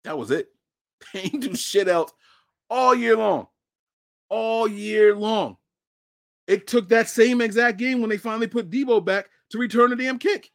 [0.04, 0.48] that was it.
[1.12, 2.12] They do shit else
[2.70, 3.46] all year long.
[4.28, 5.56] All year long.
[6.46, 9.96] It took that same exact game when they finally put Deebo back to return the
[9.96, 10.50] damn kick.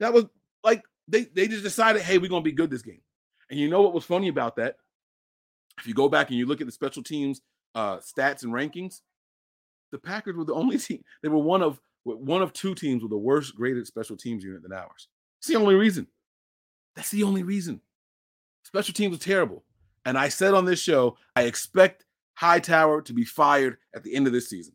[0.00, 0.26] That was
[0.62, 3.00] like they, they just decided, hey, we're gonna be good this game.
[3.50, 4.76] And you know what was funny about that?
[5.78, 7.40] If you go back and you look at the special teams
[7.74, 9.00] uh stats and rankings,
[9.90, 13.10] the Packers were the only team, they were one of one of two teams with
[13.10, 15.08] the worst graded special teams unit than ours.
[15.40, 16.06] It's the only reason.
[16.96, 17.80] That's the only reason.
[18.64, 19.64] Special teams was terrible.
[20.04, 24.26] And I said on this show, I expect Hightower to be fired at the end
[24.26, 24.74] of this season.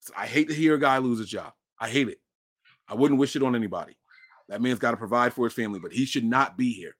[0.00, 1.52] So I hate to hear a guy lose a job.
[1.78, 2.20] I hate it.
[2.88, 3.96] I wouldn't wish it on anybody.
[4.48, 6.94] That man's got to provide for his family, but he should not be here.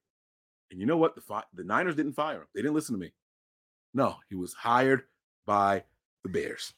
[0.71, 1.15] And you know what?
[1.15, 2.47] The fi- the Niners didn't fire him.
[2.53, 3.13] They didn't listen to me.
[3.93, 5.03] No, he was hired
[5.45, 5.83] by
[6.23, 6.73] the Bears.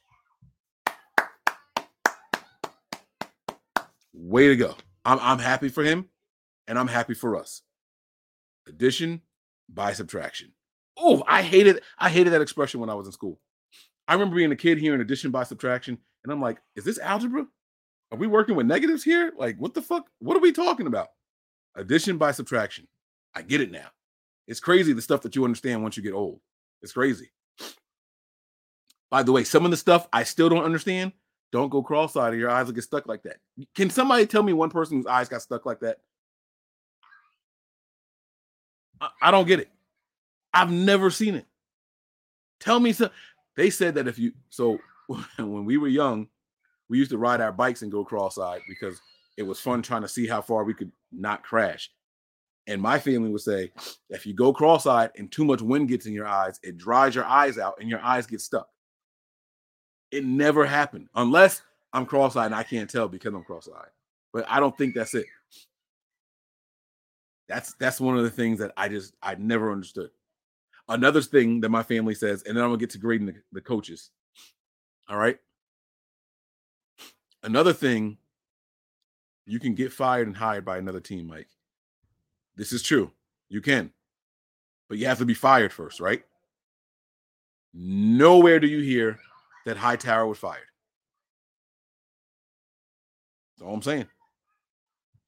[4.13, 4.75] Way to go.
[5.05, 6.09] I'm, I'm happy for him
[6.67, 7.61] and I'm happy for us.
[8.67, 9.21] Addition
[9.69, 10.51] by subtraction.
[10.97, 13.39] Oh, I hated I hated that expression when I was in school.
[14.07, 17.45] I remember being a kid hearing addition by subtraction, and I'm like, is this algebra?
[18.11, 19.33] Are we working with negatives here?
[19.37, 20.07] Like, what the fuck?
[20.19, 21.09] What are we talking about?
[21.75, 22.87] Addition by subtraction.
[23.35, 23.87] I get it now.
[24.47, 26.39] It's crazy the stuff that you understand once you get old.
[26.81, 27.31] It's crazy.
[29.11, 31.11] By the way, some of the stuff I still don't understand.
[31.51, 33.37] Don't go cross-eyed or your eyes will get stuck like that.
[33.75, 35.99] Can somebody tell me one person whose eyes got stuck like that?
[39.01, 39.69] I, I don't get it.
[40.53, 41.45] I've never seen it.
[42.59, 43.09] Tell me some.
[43.55, 44.79] They said that if you so
[45.37, 46.27] when we were young,
[46.89, 48.99] we used to ride our bikes and go cross-eyed because
[49.37, 51.91] it was fun trying to see how far we could not crash.
[52.65, 53.71] And my family would say,
[54.09, 57.23] if you go cross-eyed and too much wind gets in your eyes, it dries your
[57.25, 58.67] eyes out and your eyes get stuck.
[60.11, 61.61] It never happened unless
[61.93, 63.89] I'm cross-eyed and I can't tell because I'm cross-eyed.
[64.33, 65.25] But I don't think that's it.
[67.47, 70.09] That's that's one of the things that I just I never understood.
[70.89, 73.61] Another thing that my family says, and then I'm gonna get to grading the, the
[73.61, 74.11] coaches.
[75.09, 75.37] All right.
[77.43, 78.17] Another thing,
[79.45, 81.47] you can get fired and hired by another team, Mike.
[82.55, 83.11] This is true.
[83.49, 83.91] You can.
[84.89, 86.23] But you have to be fired first, right?
[87.73, 89.19] Nowhere do you hear
[89.65, 90.63] that Hightower was fired.
[93.57, 94.07] That's all I'm saying.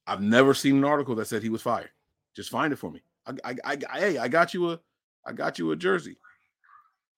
[0.07, 1.89] I've never seen an article that said he was fired.
[2.35, 3.01] Just find it for me.
[3.25, 4.79] I, I, I, hey, I got you a,
[5.25, 6.17] I got you a jersey.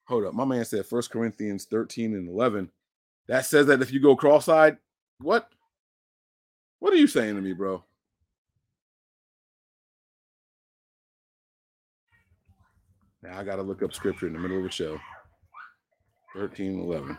[0.05, 2.69] Hold up, my man said First Corinthians 13 and 11.
[3.27, 4.77] That says that if you go cross-eyed,
[5.19, 5.49] what?
[6.79, 7.83] What are you saying to me, bro?
[13.23, 14.99] Now I gotta look up scripture in the middle of the show.
[16.35, 17.17] 13, 11.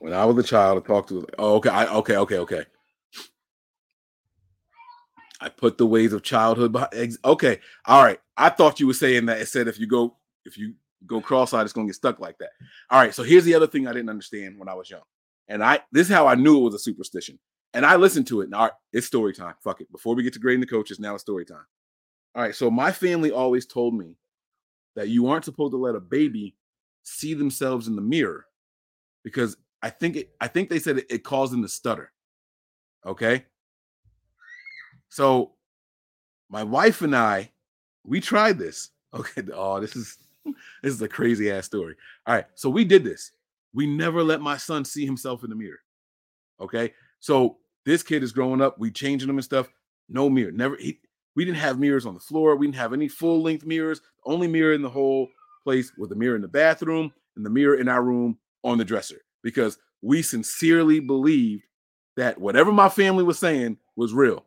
[0.00, 1.26] When I was a child, I talked to.
[1.38, 2.64] Oh, okay, I, okay, okay, okay.
[5.40, 7.16] I put the ways of childhood behind.
[7.24, 8.20] Okay, all right.
[8.36, 10.74] I thought you were saying that it said if you go if you
[11.06, 12.50] go cross-eyed, it's gonna get stuck like that.
[12.90, 13.14] All right.
[13.14, 15.02] So here's the other thing I didn't understand when I was young,
[15.48, 17.38] and I this is how I knew it was a superstition.
[17.74, 18.44] And I listened to it.
[18.44, 19.54] And all right, it's story time.
[19.62, 19.92] Fuck it.
[19.92, 21.66] Before we get to grading the coaches, now it's story time.
[22.34, 22.54] All right.
[22.54, 24.16] So my family always told me
[24.94, 26.56] that you aren't supposed to let a baby
[27.02, 28.46] see themselves in the mirror
[29.24, 32.12] because I think it, I think they said it, it caused them to stutter.
[33.04, 33.44] Okay.
[35.08, 35.52] So
[36.48, 37.50] my wife and I,
[38.04, 38.90] we tried this.
[39.14, 39.42] Okay.
[39.54, 40.18] Oh, this is
[40.82, 41.94] this is a crazy ass story.
[42.26, 42.44] All right.
[42.54, 43.32] So we did this.
[43.72, 45.78] We never let my son see himself in the mirror.
[46.60, 46.92] Okay.
[47.20, 48.78] So this kid is growing up.
[48.78, 49.68] We changing him and stuff.
[50.10, 50.52] No mirror.
[50.52, 50.76] Never.
[50.76, 51.00] He,
[51.34, 52.56] we didn't have mirrors on the floor.
[52.56, 54.00] We didn't have any full length mirrors.
[54.00, 55.28] The only mirror in the whole
[55.64, 58.84] place was the mirror in the bathroom and the mirror in our room on the
[58.84, 61.64] dresser because we sincerely believed
[62.16, 64.44] that whatever my family was saying was real.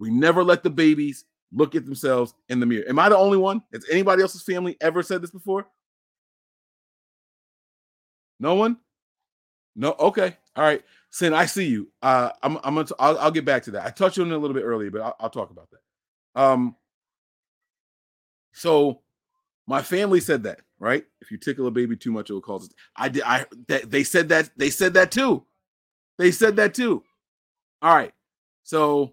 [0.00, 2.84] We never let the babies look at themselves in the mirror.
[2.88, 3.62] Am I the only one?
[3.72, 5.66] Has anybody else's family ever said this before?
[8.40, 8.78] No one?
[9.76, 9.94] No.
[10.00, 10.36] Okay.
[10.56, 10.82] All right.
[11.10, 11.88] Sin, I see you.
[12.02, 12.56] Uh, I'm.
[12.58, 12.84] I'm gonna.
[12.84, 13.84] T- I'll, I'll get back to that.
[13.84, 16.40] I touched on it a little bit earlier, but I'll, I'll talk about that.
[16.40, 16.76] Um.
[18.52, 19.00] So,
[19.66, 21.04] my family said that, right?
[21.20, 22.66] If you tickle a baby too much, it will cause.
[22.66, 22.74] It.
[22.96, 23.22] I did.
[23.24, 23.44] I.
[23.68, 24.50] That, they said that.
[24.56, 25.44] They said that too.
[26.18, 27.02] They said that too.
[27.82, 28.12] All right.
[28.62, 29.12] So,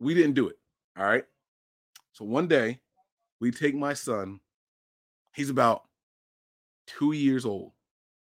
[0.00, 0.58] we didn't do it.
[0.98, 1.24] All right.
[2.12, 2.80] So one day,
[3.40, 4.40] we take my son.
[5.34, 5.84] He's about
[6.86, 7.72] two years old.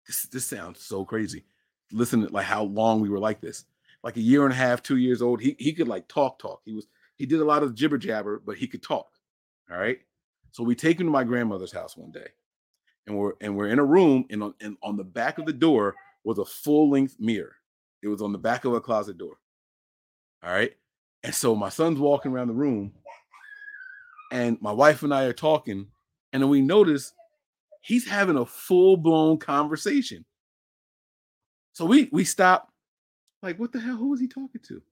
[0.06, 1.44] This this sounds so crazy.
[1.92, 3.64] Listen to like how long we were like this.
[4.02, 5.40] Like a year and a half, two years old.
[5.40, 6.60] He he could like talk, talk.
[6.64, 9.08] He was he did a lot of jibber jabber, but he could talk.
[9.70, 9.98] All right.
[10.52, 12.28] So we take him to my grandmother's house one day,
[13.06, 15.52] and we're and we're in a room, and on and on the back of the
[15.52, 17.56] door was a full length mirror.
[18.02, 19.38] It was on the back of a closet door.
[20.42, 20.72] All right,
[21.24, 22.92] and so my son's walking around the room,
[24.30, 25.86] and my wife and I are talking,
[26.32, 27.12] and then we notice
[27.80, 30.24] he's having a full blown conversation.
[31.72, 32.70] So we we stop,
[33.42, 33.96] like, what the hell?
[33.96, 34.82] Who is he talking to?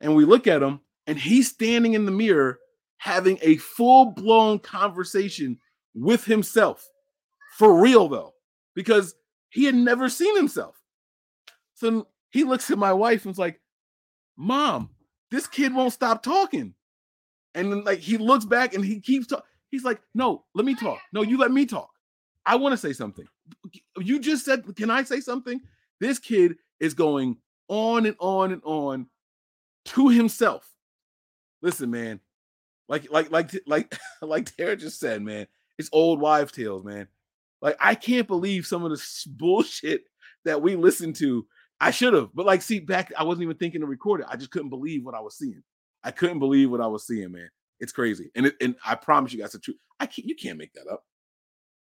[0.00, 2.58] And we look at him, and he's standing in the mirror
[2.96, 5.58] having a full blown conversation
[5.94, 6.88] with himself.
[7.58, 8.32] For real, though,
[8.74, 9.14] because
[9.50, 10.80] he had never seen himself.
[11.74, 13.60] So he looks at my wife and's like,
[14.36, 14.90] Mom,
[15.30, 16.74] this kid won't stop talking.
[17.54, 19.44] And then, like, he looks back and he keeps talking.
[19.70, 21.00] He's like, No, let me talk.
[21.12, 21.90] No, you let me talk.
[22.44, 23.26] I want to say something.
[23.98, 25.60] You just said, Can I say something?
[26.00, 29.06] This kid is going on and on and on
[29.86, 30.68] to himself.
[31.62, 32.20] Listen, man,
[32.88, 35.46] like like like like like Tara just said, man,
[35.78, 37.08] it's old wives' tales, man.
[37.62, 40.04] Like I can't believe some of the bullshit
[40.44, 41.46] that we listen to.
[41.80, 44.26] I should have, but like, see, back I wasn't even thinking to record it.
[44.30, 45.62] I just couldn't believe what I was seeing.
[46.02, 47.50] I couldn't believe what I was seeing, man.
[47.80, 49.76] It's crazy, and it, and I promise you guys the truth.
[50.00, 50.26] I can't.
[50.26, 51.04] You can't make that up.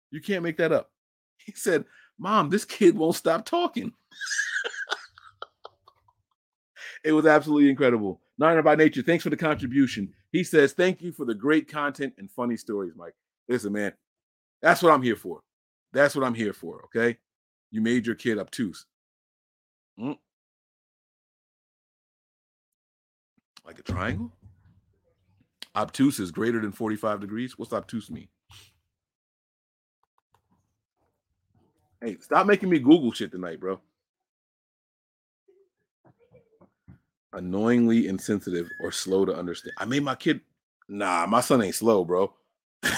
[0.10, 0.90] You can't make that up.
[1.38, 1.86] He said,
[2.18, 3.94] "Mom, this kid won't stop talking."
[7.04, 8.22] it was absolutely incredible.
[8.38, 10.12] Niner by nature, thanks for the contribution.
[10.32, 13.14] He says, Thank you for the great content and funny stories, Mike.
[13.48, 13.94] Listen, man,
[14.62, 15.42] that's what I'm here for.
[15.92, 16.86] That's what I'm here for.
[16.86, 17.18] Okay.
[17.72, 18.86] You made your kid obtuse.
[20.00, 20.18] Mm.
[23.66, 24.32] Like a triangle?
[25.76, 27.58] Obtuse is greater than 45 degrees.
[27.58, 28.28] What's obtuse mean?
[32.02, 33.80] Hey, stop making me Google shit tonight, bro.
[37.34, 39.74] annoyingly insensitive or slow to understand.
[39.78, 40.42] I made my kid.
[40.88, 42.34] Nah, my son ain't slow, bro.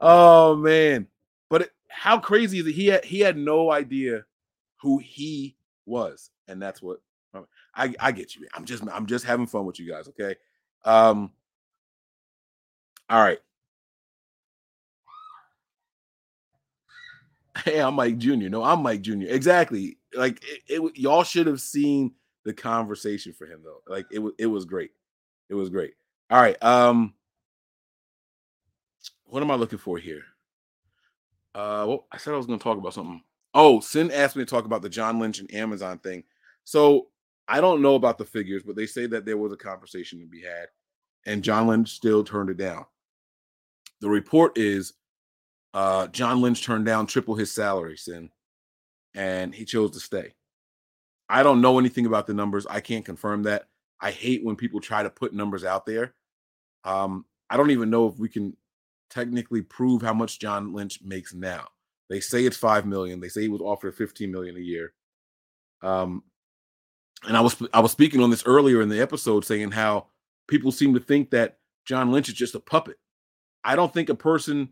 [0.00, 1.06] oh man,
[2.02, 2.72] how crazy is it?
[2.72, 4.24] He had he had no idea
[4.80, 5.54] who he
[5.86, 6.98] was, and that's what
[7.76, 8.48] I I get you.
[8.54, 10.08] I'm just I'm just having fun with you guys.
[10.08, 10.34] Okay.
[10.84, 11.30] Um.
[13.08, 13.38] All right.
[17.64, 18.48] Hey, I'm Mike Jr.
[18.48, 19.24] No, I'm Mike Jr.
[19.28, 19.98] Exactly.
[20.14, 22.12] Like it, it y'all should have seen
[22.46, 23.82] the conversation for him though.
[23.86, 24.90] Like it was it was great.
[25.50, 25.92] It was great.
[26.30, 26.60] All right.
[26.62, 27.12] Um
[29.24, 30.22] what am I looking for here?
[31.54, 33.22] Uh well, I said I was gonna talk about something.
[33.54, 36.24] Oh, Sin asked me to talk about the John Lynch and Amazon thing.
[36.64, 37.08] So
[37.48, 40.26] I don't know about the figures, but they say that there was a conversation to
[40.26, 40.68] be had,
[41.26, 42.86] and John Lynch still turned it down.
[44.00, 44.94] The report is
[45.74, 48.30] uh, John Lynch turned down triple his salary, Sin,
[49.14, 50.34] and he chose to stay.
[51.28, 52.66] I don't know anything about the numbers.
[52.66, 53.68] I can't confirm that.
[54.00, 56.14] I hate when people try to put numbers out there.
[56.84, 58.56] Um, I don't even know if we can
[59.12, 61.66] technically prove how much John Lynch makes now.
[62.08, 63.20] They say it's five million.
[63.20, 64.92] They say he was offered 15 million a year.
[65.82, 66.22] Um,
[67.24, 70.06] and I was I was speaking on this earlier in the episode, saying how
[70.48, 72.98] people seem to think that John Lynch is just a puppet.
[73.64, 74.70] I don't think a person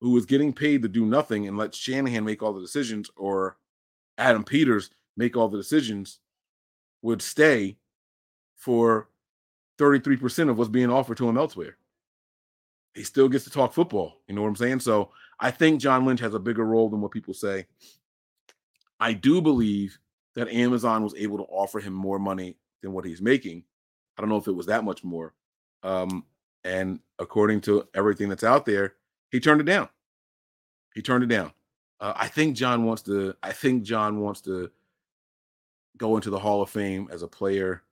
[0.00, 3.56] who is getting paid to do nothing and let Shanahan make all the decisions or
[4.18, 6.18] Adam Peters make all the decisions
[7.02, 7.78] would stay
[8.56, 9.08] for
[9.78, 11.76] 33% of what's being offered to him elsewhere.
[12.96, 14.22] He still gets to talk football.
[14.26, 14.80] You know what I'm saying?
[14.80, 17.66] So I think John Lynch has a bigger role than what people say.
[18.98, 19.98] I do believe
[20.34, 23.64] that Amazon was able to offer him more money than what he's making.
[24.16, 25.34] I don't know if it was that much more.
[25.82, 26.24] Um,
[26.64, 28.94] and according to everything that's out there,
[29.30, 29.90] he turned it down.
[30.94, 31.52] He turned it down.
[32.00, 33.34] Uh, I think John wants to.
[33.42, 34.70] I think John wants to
[35.98, 37.82] go into the Hall of Fame as a player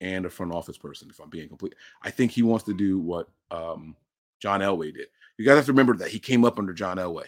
[0.00, 1.08] and a front office person.
[1.10, 3.96] If I'm being complete, I think he wants to do what um,
[4.42, 5.06] John Elway did.
[5.38, 7.26] You guys have to remember that he came up under John Elway.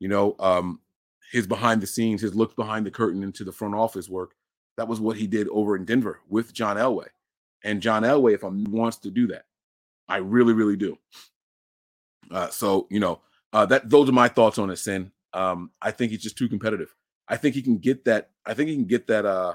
[0.00, 0.80] You know, um,
[1.32, 4.34] his behind the scenes, his looks behind the curtain into the front office work.
[4.76, 7.06] That was what he did over in Denver with John Elway.
[7.62, 9.44] And John Elway, if I'm wants to do that,
[10.08, 10.98] I really, really do.
[12.30, 13.20] Uh, so you know
[13.52, 14.76] uh, that those are my thoughts on it.
[14.76, 15.12] Sin.
[15.32, 16.94] Um, I think he's just too competitive.
[17.28, 18.30] I think he can get that.
[18.44, 19.24] I think he can get that.
[19.24, 19.54] Uh,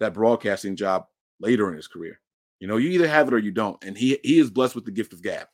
[0.00, 1.06] that broadcasting job
[1.40, 2.20] later in his career.
[2.60, 3.82] You know, you either have it or you don't.
[3.84, 5.48] And he he is blessed with the gift of gab.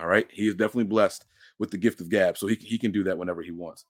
[0.00, 1.26] All right, he is definitely blessed
[1.58, 3.84] with the gift of gab, so he he can do that whenever he wants.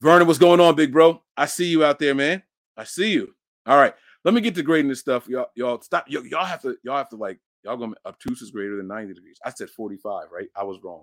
[0.00, 1.22] Vernon, what's going on, big bro?
[1.36, 2.42] I see you out there, man.
[2.76, 3.34] I see you.
[3.66, 5.28] All right, let me get to grading this stuff.
[5.28, 6.08] Y'all, y'all stop.
[6.08, 6.76] Y'all, y'all have to.
[6.82, 7.38] Y'all have to like.
[7.64, 9.38] Y'all going obtuse is greater than ninety degrees.
[9.44, 10.48] I said forty five, right?
[10.54, 11.02] I was wrong.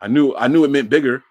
[0.00, 1.22] I knew I knew it meant bigger.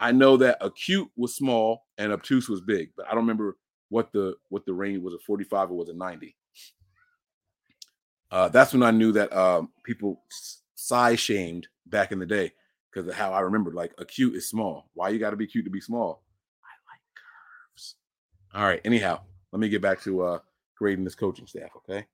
[0.00, 3.56] I know that acute was small and obtuse was big, but I don't remember
[3.88, 5.14] what the what the range was.
[5.14, 6.36] A 45 or was a 90?
[8.30, 10.22] Uh, that's when I knew that um, people
[10.78, 12.52] size shamed back in the day
[12.90, 14.88] because of how I remembered like acute is small.
[14.94, 16.22] Why you got to be cute to be small?
[16.62, 17.96] I like curves.
[18.54, 18.80] All right.
[18.84, 19.20] Anyhow,
[19.50, 20.38] let me get back to uh,
[20.76, 21.70] grading this coaching staff.
[21.76, 22.06] Okay.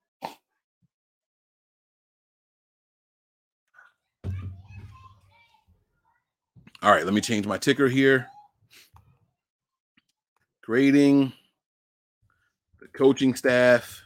[6.83, 8.29] All right, let me change my ticker here.
[10.63, 11.33] Grading
[12.79, 14.04] the coaching staff.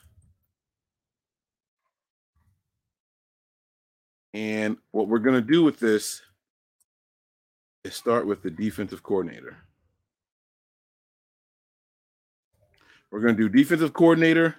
[4.38, 6.22] And what we're going to do with this
[7.82, 9.56] is start with the defensive coordinator.
[13.10, 14.54] We're going to do defensive coordinator.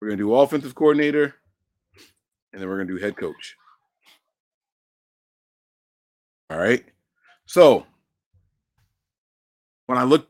[0.00, 1.34] We're going to do offensive coordinator.
[2.52, 3.56] And then we're going to do head coach.
[6.48, 6.84] All right.
[7.46, 7.86] So
[9.86, 10.28] when I look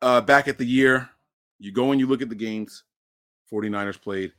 [0.00, 1.10] uh, back at the year,
[1.58, 2.84] you go and you look at the games
[3.52, 4.30] 49ers played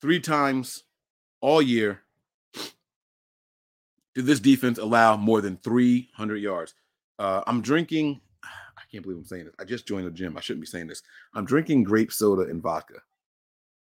[0.00, 0.82] three times
[1.42, 2.00] all year.
[4.14, 6.74] Did this defense allow more than 300 yards?
[7.18, 8.20] Uh, I'm drinking.
[8.44, 9.54] I can't believe I'm saying this.
[9.58, 10.36] I just joined the gym.
[10.36, 11.02] I shouldn't be saying this.
[11.34, 13.00] I'm drinking grape soda and vodka.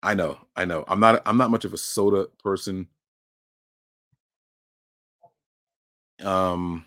[0.03, 0.39] I know.
[0.55, 0.85] I know.
[0.87, 1.23] I'm not.
[1.27, 2.87] I'm not much of a soda person.
[6.23, 6.85] Um,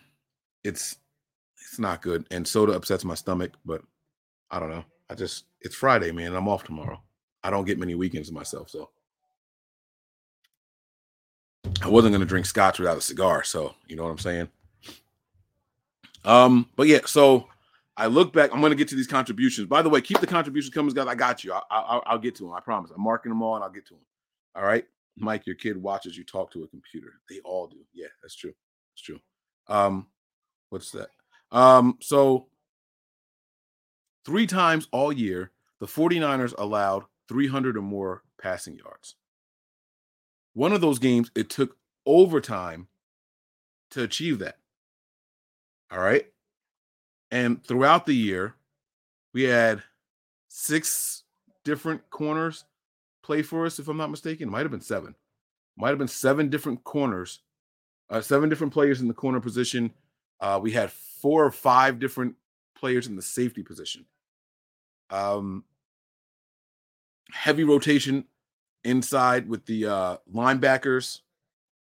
[0.63, 0.95] it's
[1.59, 3.51] it's not good, and soda upsets my stomach.
[3.65, 3.81] But
[4.51, 4.85] I don't know.
[5.09, 6.35] I just it's Friday, man.
[6.35, 7.01] I'm off tomorrow.
[7.43, 8.89] I don't get many weekends to myself, so
[11.81, 13.43] I wasn't gonna drink scotch without a cigar.
[13.43, 14.49] So you know what I'm saying.
[16.25, 17.47] Um, but yeah, so
[17.97, 18.53] I look back.
[18.53, 19.67] I'm gonna get to these contributions.
[19.67, 21.07] By the way, keep the contributions coming, guys.
[21.07, 21.53] I got you.
[21.53, 22.53] I, I, I'll get to them.
[22.53, 22.91] I promise.
[22.95, 24.03] I'm marking them all, and I'll get to them.
[24.55, 24.85] All right,
[25.17, 25.45] Mike.
[25.45, 27.13] Your kid watches you talk to a computer.
[27.29, 27.77] They all do.
[27.93, 28.53] Yeah, that's true.
[28.93, 29.19] That's true.
[29.67, 30.07] Um,
[30.69, 31.09] what's that?
[31.51, 32.47] Um, so
[34.25, 39.15] three times all year, the 49ers allowed 300 or more passing yards.
[40.59, 42.89] One of those games, it took overtime
[43.91, 44.57] to achieve that.
[45.89, 46.25] All right.
[47.31, 48.55] And throughout the year,
[49.33, 49.83] we had
[50.49, 51.23] six
[51.63, 52.65] different corners
[53.23, 54.49] play for us, if I'm not mistaken.
[54.49, 55.15] It might have been seven.
[55.77, 57.39] Might have been seven different corners
[58.09, 59.93] uh, seven different players in the corner position.
[60.41, 62.35] Uh, we had four or five different
[62.75, 64.03] players in the safety position.
[65.09, 65.63] Um,
[67.31, 68.25] heavy rotation
[68.83, 71.19] inside with the uh, linebackers.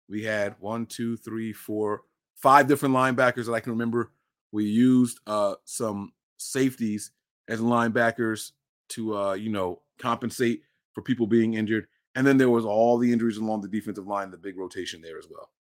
[0.09, 2.03] We had one, two, three, four,
[2.37, 4.13] five different linebackers that I can remember.
[4.51, 7.13] We used uh, some safeties
[7.49, 8.53] as linebackers
[8.91, 10.63] to, uh, you know, compensate
[10.93, 11.87] for people being injured.
[12.15, 15.19] And then there was all the injuries along the defensive line, the big rotation there
[15.19, 15.51] as well.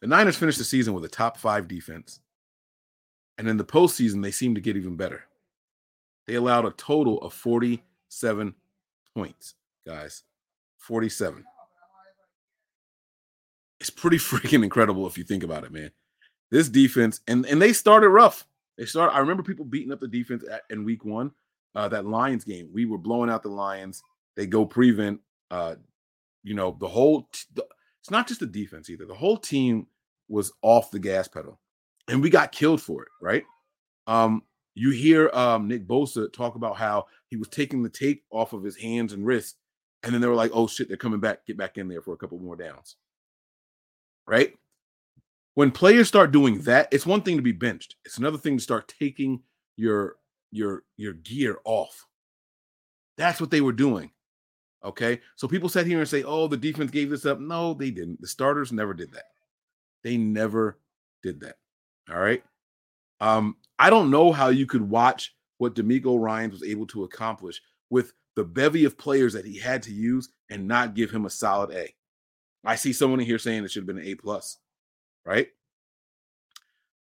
[0.00, 2.20] The Niners finished the season with a top five defense.
[3.38, 5.24] And in the postseason, they seemed to get even better.
[6.26, 8.54] They allowed a total of 47
[9.14, 9.54] points,
[9.86, 10.22] guys.
[10.78, 11.44] 47.
[13.80, 15.90] It's pretty freaking incredible if you think about it, man.
[16.50, 18.46] This defense, and, and they started rough.
[18.78, 21.32] They started, I remember people beating up the defense at, in week one,
[21.74, 22.68] uh, that Lions game.
[22.72, 24.02] We were blowing out the Lions.
[24.36, 25.76] They go prevent, uh,
[26.42, 27.66] you know, the whole, t- the,
[28.00, 29.06] it's not just the defense either.
[29.06, 29.86] The whole team
[30.28, 31.58] was off the gas pedal,
[32.08, 33.44] and we got killed for it, right?
[34.06, 34.42] Um,
[34.74, 38.62] you hear um, Nick Bosa talk about how he was taking the tape off of
[38.62, 39.58] his hands and wrists,
[40.04, 41.44] and then they were like, "Oh shit, they're coming back.
[41.46, 42.94] Get back in there for a couple more downs."
[44.24, 44.54] Right?
[45.54, 47.96] When players start doing that, it's one thing to be benched.
[48.04, 49.42] It's another thing to start taking
[49.76, 50.14] your
[50.52, 52.06] your your gear off.
[53.16, 54.12] That's what they were doing.
[54.84, 55.20] Okay.
[55.34, 57.40] So people sat here and say, oh, the defense gave this up.
[57.40, 58.20] No, they didn't.
[58.20, 59.24] The starters never did that.
[60.04, 60.78] They never
[61.20, 61.56] did that.
[62.08, 62.44] All right.
[63.20, 67.62] Um, I don't know how you could watch what DeMeco Ryans was able to accomplish
[67.88, 71.30] with the bevy of players that he had to use and not give him a
[71.30, 71.94] solid A.
[72.64, 74.58] I see someone in here saying it should have been an A plus,
[75.24, 75.48] right?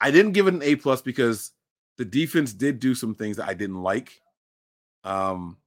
[0.00, 1.52] I didn't give it an A plus because
[1.98, 4.22] the defense did do some things that I didn't like.
[5.04, 5.58] Um,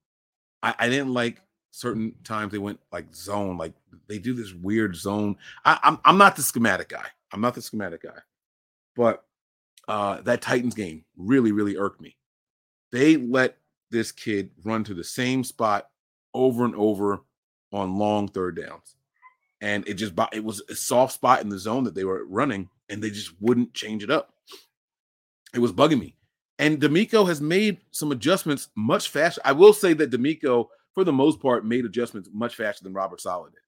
[0.64, 3.74] I, I didn't like certain times they went like zone, like
[4.08, 5.36] they do this weird zone.
[5.64, 7.06] I, I'm I'm not the schematic guy.
[7.32, 8.18] I'm not the schematic guy,
[8.96, 9.24] but
[9.88, 12.16] uh, that Titans game really, really irked me.
[12.92, 13.58] They let
[13.92, 15.90] this kid run to the same spot
[16.34, 17.22] over and over
[17.72, 18.96] on long third downs.
[19.62, 22.70] And it just it was a soft spot in the zone that they were running,
[22.88, 24.34] and they just wouldn't change it up.
[25.54, 26.16] It was bugging me.
[26.58, 29.42] And DeMeco has made some adjustments much faster.
[29.44, 33.22] I will say that DeMeco, for the most part, made adjustments much faster than Robert
[33.22, 33.62] Saleh did.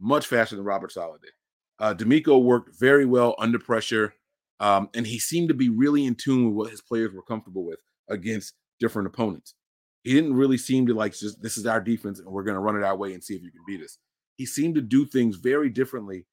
[0.00, 1.32] Much faster than Robert Saleh did.
[1.78, 4.14] Uh, DeMeco worked very well under pressure,
[4.60, 7.64] um, and he seemed to be really in tune with what his players were comfortable
[7.64, 9.54] with against different opponents.
[10.02, 12.60] He didn't really seem to like just this is our defense and we're going to
[12.60, 13.98] run it our way and see if you can beat us.
[14.36, 16.26] He seemed to do things very differently,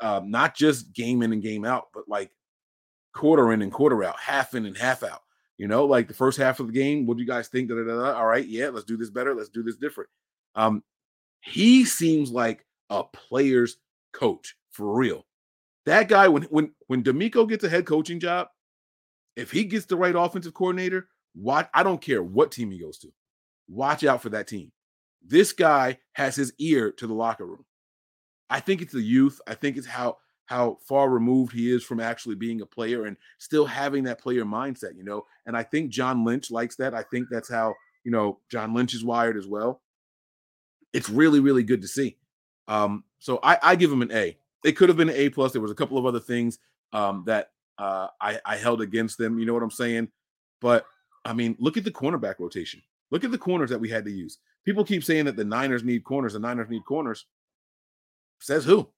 [0.00, 2.30] um, not just game in and game out, but like
[3.12, 5.22] quarter in and quarter out, half in and half out.
[5.58, 7.68] You know, like the first half of the game, what do you guys think?
[7.68, 8.12] Da, da, da.
[8.14, 9.34] All right, yeah, let's do this better.
[9.34, 10.08] Let's do this different.
[10.54, 10.82] Um,
[11.42, 13.76] he seems like a player's
[14.14, 15.26] coach for real.
[15.84, 18.48] That guy, when when when DeMeco gets a head coaching job,
[19.36, 21.68] if he gets the right offensive coordinator, watch.
[21.74, 23.12] I don't care what team he goes to.
[23.68, 24.72] Watch out for that team.
[25.24, 27.64] This guy has his ear to the locker room.
[28.48, 29.40] I think it's the youth.
[29.46, 33.16] I think it's how how far removed he is from actually being a player and
[33.38, 35.24] still having that player mindset, you know.
[35.46, 36.92] And I think John Lynch likes that.
[36.92, 39.80] I think that's how, you know, John Lynch is wired as well.
[40.92, 42.16] It's really, really good to see.
[42.66, 44.36] Um, so I, I give him an A.
[44.64, 45.52] It could have been an A plus.
[45.52, 46.58] There was a couple of other things
[46.92, 49.38] um, that uh, I, I held against them.
[49.38, 50.08] You know what I'm saying?
[50.60, 50.84] But
[51.24, 52.82] I mean, look at the cornerback rotation.
[53.10, 54.38] Look at the corners that we had to use.
[54.64, 56.34] People keep saying that the Niners need corners.
[56.34, 57.26] The Niners need corners.
[58.40, 58.88] Says who?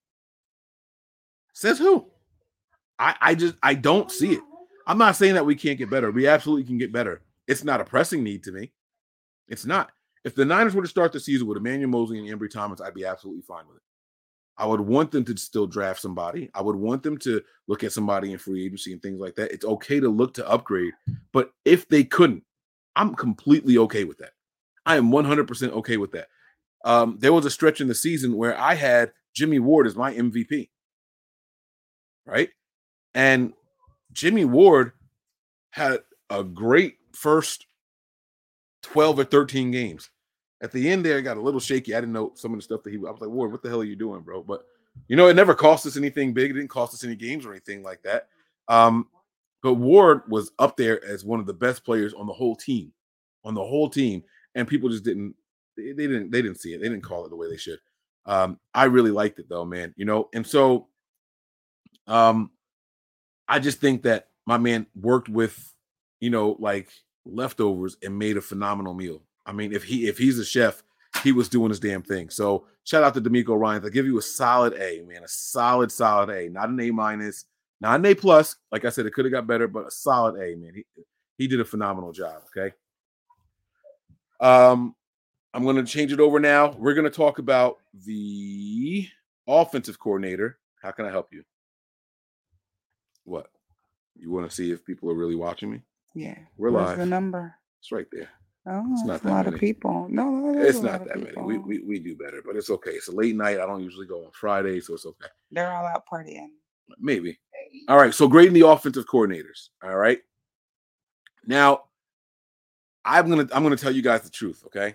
[1.53, 2.07] Says who?
[2.99, 4.43] I, I just I don't see it.
[4.87, 6.11] I'm not saying that we can't get better.
[6.11, 7.23] We absolutely can get better.
[7.47, 8.73] It's not a pressing need to me.
[9.49, 9.91] It's not.
[10.25, 12.95] If the Niners were to start the season with Emmanuel Moseley and Ambry Thomas, I'd
[12.95, 13.83] be absolutely fine with it.
[14.59, 16.51] I would want them to still draft somebody.
[16.55, 19.51] I would want them to look at somebody in free agency and things like that.
[19.51, 20.93] It's okay to look to upgrade,
[21.33, 22.45] but if they couldn't,
[22.95, 24.33] I'm completely okay with that.
[24.85, 26.29] I am 100% okay with that.
[26.85, 30.13] Um, there was a stretch in the season where I had Jimmy Ward as my
[30.13, 30.69] MVP
[32.27, 32.51] right?
[33.15, 33.53] And
[34.13, 34.93] Jimmy Ward
[35.71, 36.01] had
[36.31, 37.67] a great first
[38.83, 40.11] 12 or 13 games.
[40.63, 41.95] At the end there, I got a little shaky.
[41.95, 43.69] I didn't know some of the stuff that he I was like, Ward, what the
[43.69, 44.43] hell are you doing, bro?
[44.43, 44.65] But
[45.09, 46.51] you know, it never cost us anything big.
[46.51, 48.29] It didn't cost us any games or anything like that.
[48.69, 49.09] Um,
[49.63, 52.93] but Ward was up there as one of the best players on the whole team,
[53.45, 54.23] on the whole team,
[54.55, 55.35] and people just didn't
[55.77, 56.81] they, they didn't they didn't see it.
[56.81, 57.79] They didn't call it the way they should.
[58.25, 59.95] Um, I really liked it though, man.
[59.97, 60.89] You know, and so
[62.07, 62.51] um,
[63.49, 65.75] I just think that my man worked with,
[66.21, 66.89] you know, like
[67.25, 69.23] leftovers and made a phenomenal meal.
[69.47, 70.83] I mean, if he if he's a chef,
[71.23, 72.31] he was doing his damn thing.
[72.31, 73.85] So shout out to DeMeco Ryan.
[73.85, 77.45] I give you a solid A, man, a solid, solid A, not an A minus,
[77.81, 78.57] not an A plus.
[78.71, 80.73] Like I said, it could have got better, but a solid A, man.
[80.75, 80.85] He
[81.39, 82.43] he did a phenomenal job.
[82.57, 82.75] Okay.
[84.41, 84.95] Um,
[85.55, 86.73] I'm going to change it over now.
[86.73, 89.09] We're going to talk about the
[89.47, 90.59] offensive coordinator.
[90.83, 91.45] How can I help you?
[93.25, 93.49] What?
[94.17, 95.83] You want to see if people are really watching me?
[96.15, 96.39] Yeah.
[96.57, 96.99] We're Where's live.
[96.99, 97.55] the number?
[97.81, 98.29] It's right there.
[98.65, 99.55] Oh, It's not a that lot many.
[99.57, 100.07] of people.
[100.09, 101.37] No, It's not that many.
[101.41, 102.93] We, we we do better, but it's okay.
[102.93, 103.59] It's a late night.
[103.59, 105.27] I don't usually go on Friday, so it's okay.
[105.51, 106.49] They're all out partying.
[106.99, 107.39] Maybe.
[107.89, 108.15] All right.
[108.15, 109.71] So grading the offensive coordinators.
[109.83, 110.21] All right.
[111.45, 111.85] Now,
[113.05, 114.63] I'm gonna I'm gonna tell you guys the truth.
[114.67, 114.95] Okay.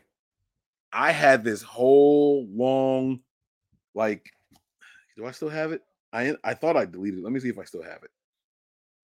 [0.94, 3.20] I had this whole long,
[3.94, 4.30] like,
[5.18, 5.82] do I still have it?
[6.14, 7.24] I I thought I deleted it.
[7.24, 8.12] Let me see if I still have it.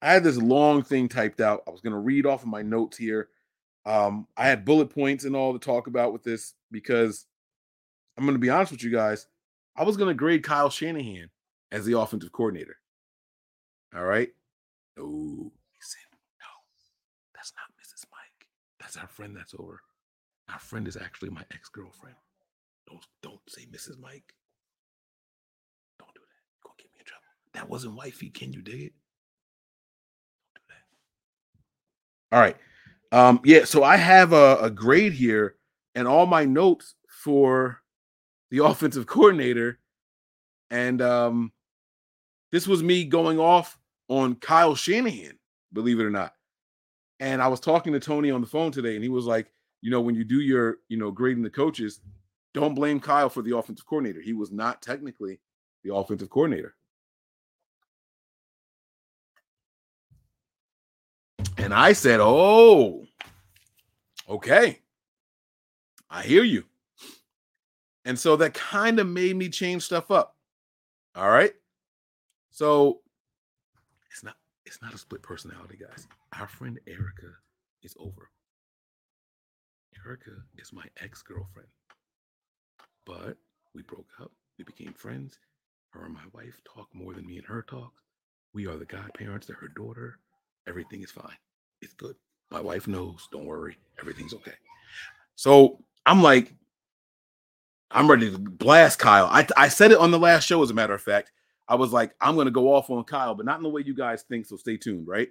[0.01, 1.63] I had this long thing typed out.
[1.67, 3.27] I was gonna read off of my notes here.
[3.85, 7.25] Um, I had bullet points and all to talk about with this because
[8.17, 9.27] I'm gonna be honest with you guys.
[9.75, 11.29] I was gonna grade Kyle Shanahan
[11.71, 12.77] as the offensive coordinator.
[13.95, 14.29] All right.
[14.95, 16.07] Said,
[16.39, 16.51] no,
[17.35, 18.05] that's not Mrs.
[18.11, 18.47] Mike.
[18.79, 19.81] That's our friend that's over.
[20.49, 22.15] Our friend is actually my ex-girlfriend.
[22.87, 23.99] Don't don't say Mrs.
[23.99, 24.33] Mike.
[25.99, 26.63] Don't do that.
[26.63, 27.23] Gonna get me in trouble.
[27.53, 28.29] That wasn't wifey.
[28.29, 28.93] Can you dig it?
[30.55, 30.73] Don't do
[32.29, 32.35] that.
[32.35, 32.57] All right.
[33.13, 35.55] Um, yeah, so I have a, a grade here
[35.93, 37.79] and all my notes for
[38.49, 39.79] the offensive coordinator.
[40.71, 41.51] And um
[42.51, 45.37] this was me going off on Kyle Shanahan,
[45.73, 46.33] believe it or not.
[47.19, 49.51] And I was talking to Tony on the phone today, and he was like,
[49.81, 52.01] you know, when you do your, you know, grading the coaches,
[52.53, 54.21] don't blame Kyle for the offensive coordinator.
[54.21, 55.39] He was not technically
[55.83, 56.75] the offensive coordinator.
[61.57, 63.05] And I said, oh,
[64.27, 64.79] okay.
[66.09, 66.65] I hear you.
[68.05, 70.35] And so that kind of made me change stuff up.
[71.15, 71.53] All right.
[72.51, 73.01] So
[74.11, 74.35] it's not
[74.65, 76.07] it's not a split personality, guys.
[76.37, 77.31] Our friend Erica
[77.81, 78.29] is over.
[80.05, 81.69] Erica is my ex-girlfriend.
[83.05, 83.37] But
[83.73, 84.31] we broke up.
[84.57, 85.39] We became friends.
[85.91, 87.93] Her and my wife talk more than me and her talk.
[88.53, 90.19] We are the godparents to her daughter.
[90.67, 91.37] Everything is fine.
[91.81, 92.15] It's good.
[92.51, 93.27] My wife knows.
[93.31, 93.77] Don't worry.
[93.99, 94.53] Everything's okay.
[95.35, 96.53] So I'm like,
[97.91, 99.25] I'm ready to blast Kyle.
[99.25, 101.31] I, I said it on the last show, as a matter of fact.
[101.67, 103.83] I was like, I'm going to go off on Kyle, but not in the way
[103.85, 104.45] you guys think.
[104.45, 105.29] So stay tuned, right?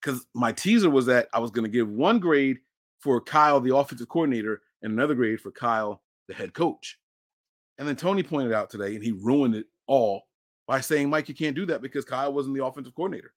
[0.00, 2.58] Because my teaser was that I was going to give one grade
[3.00, 6.98] for Kyle, the offensive coordinator, and another grade for Kyle, the head coach.
[7.78, 10.22] And then Tony pointed out today, and he ruined it all
[10.66, 13.32] by saying, Mike, you can't do that because Kyle wasn't the offensive coordinator.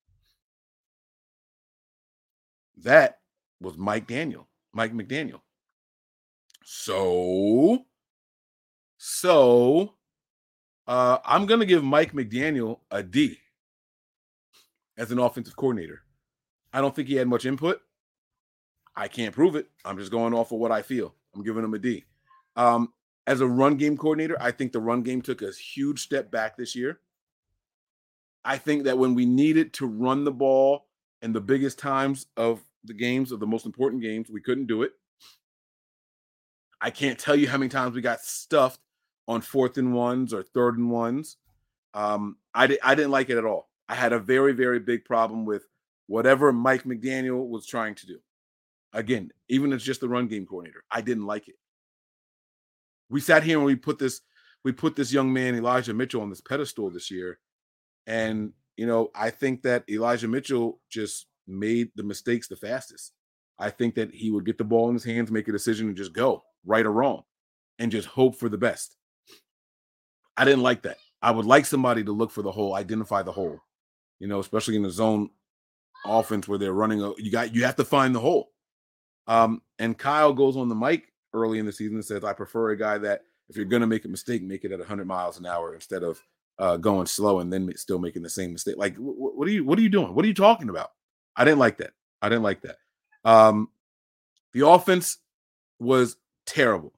[2.84, 3.19] That
[3.59, 5.41] was Mike Daniel, Mike McDaniel.
[6.63, 7.86] So,
[8.97, 9.95] so
[10.88, 13.38] uh, I'm going to give Mike McDaniel a D
[14.97, 16.03] as an offensive coordinator.
[16.71, 17.82] I don't think he had much input.
[18.95, 19.67] I can't prove it.
[19.86, 21.15] I'm just going off of what I feel.
[21.34, 22.05] I'm giving him a D.
[22.55, 22.93] Um,
[23.25, 26.57] as a run game coordinator, I think the run game took a huge step back
[26.57, 26.99] this year.
[28.43, 30.88] I think that when we needed to run the ball
[31.21, 34.84] in the biggest times of the games, of the most important games, we couldn't do
[34.84, 34.91] it.
[36.82, 38.80] I can't tell you how many times we got stuffed
[39.27, 41.38] on fourth and ones or third and ones.
[41.93, 43.69] Um, I, di- I didn't like it at all.
[43.88, 45.63] I had a very, very big problem with
[46.07, 48.19] whatever Mike McDaniel was trying to do.
[48.93, 51.55] Again, even as just the run game coordinator, I didn't like it.
[53.09, 54.21] We sat here and we put this
[54.63, 57.39] we put this young man Elijah Mitchell on this pedestal this year,
[58.07, 63.13] and you know I think that Elijah Mitchell just made the mistakes the fastest.
[63.57, 65.97] I think that he would get the ball in his hands, make a decision, and
[65.97, 67.23] just go right or wrong,
[67.77, 68.95] and just hope for the best.
[70.37, 70.97] I didn't like that.
[71.21, 73.59] I would like somebody to look for the hole, identify the hole,
[74.19, 75.29] you know, especially in the zone
[76.05, 76.99] offense where they're running.
[77.17, 78.51] You got you have to find the hole.
[79.27, 82.71] Um, and Kyle goes on the mic early in the season and says, "I prefer
[82.71, 85.39] a guy that if you're going to make a mistake, make it at 100 miles
[85.39, 86.21] an hour instead of
[86.57, 89.65] uh, going slow and then still making the same mistake." Like, wh- what are you
[89.65, 90.15] what are you doing?
[90.15, 90.91] What are you talking about?
[91.39, 91.91] I didn't like that.
[92.21, 92.75] I didn't like that.
[93.23, 93.69] Um,
[94.53, 95.17] the offense
[95.79, 96.93] was terrible.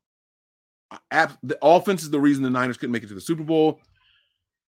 [1.12, 3.80] The offense is the reason the Niners couldn't make it to the Super Bowl.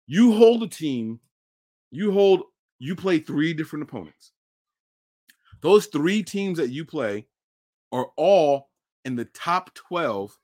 [0.07, 1.19] You hold a team,
[1.91, 2.43] you hold,
[2.79, 4.31] you play three different opponents.
[5.61, 7.27] Those three teams that you play
[7.91, 8.69] are all
[9.03, 10.37] in the top 12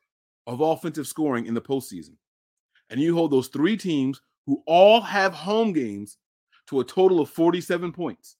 [0.48, 2.18] of offensive scoring in the postseason.
[2.90, 6.18] And you hold those three teams who all have home games
[6.68, 8.36] to a total of 47 points.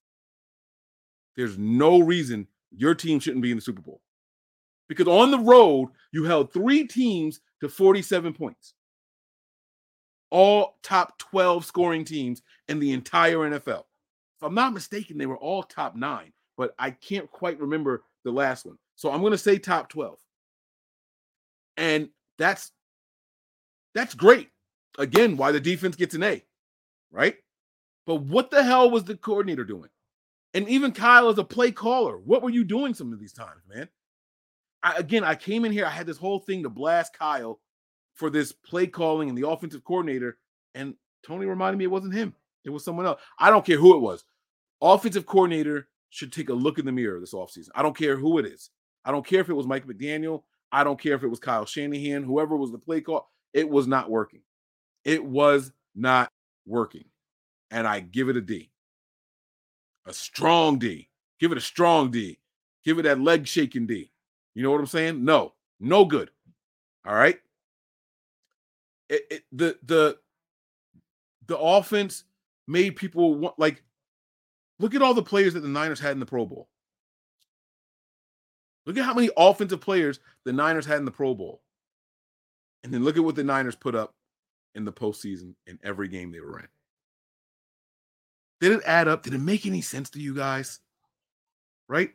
[1.36, 4.02] There's no reason your team shouldn't be in the Super Bowl.
[4.90, 8.74] Because on the road, you held three teams to 47 points.
[10.30, 13.84] All top 12 scoring teams in the entire NFL.
[14.38, 18.32] If I'm not mistaken, they were all top nine, but I can't quite remember the
[18.32, 18.78] last one.
[18.96, 20.18] So I'm going to say top 12.
[21.78, 22.72] And that's
[23.96, 24.50] that's great.
[24.98, 26.44] Again, why the defense gets an A,
[27.12, 27.36] right?
[28.06, 29.90] But what the hell was the coordinator doing?
[30.54, 33.62] And even Kyle as a play caller, what were you doing some of these times,
[33.68, 33.90] man?
[34.84, 37.60] I, again, I came in here, I had this whole thing to blast Kyle
[38.16, 40.38] for this play calling and the offensive coordinator,
[40.76, 40.94] and
[41.26, 42.36] Tony reminded me it wasn't him.
[42.66, 43.20] It was someone else.
[43.40, 44.24] I don't care who it was.
[44.82, 47.70] Offensive coordinator should take a look in the mirror this offseason.
[47.76, 48.70] I don't care who it is.
[49.04, 50.44] I don't care if it was Mike McDaniel.
[50.72, 53.30] I don't care if it was Kyle Shanahan, whoever was the play call.
[53.54, 54.42] It was not working.
[55.06, 56.30] It was not
[56.66, 57.06] working.
[57.72, 58.70] And I give it a D.
[60.06, 61.10] A strong D.
[61.40, 62.40] Give it a strong D.
[62.84, 64.12] Give it that leg shaking D.
[64.56, 65.24] You know what I'm saying?
[65.24, 66.30] No, no good.
[67.06, 67.40] All right.
[69.10, 70.18] It, it, the the
[71.48, 72.24] the offense
[72.68, 73.84] made people want like
[74.80, 76.70] look at all the players that the Niners had in the Pro Bowl.
[78.86, 81.62] Look at how many offensive players the Niners had in the Pro Bowl.
[82.84, 84.14] And then look at what the Niners put up
[84.76, 86.68] in the postseason in every game they were in.
[88.64, 89.24] Did it add up?
[89.24, 90.80] Did it make any sense to you guys?
[91.90, 92.12] Right?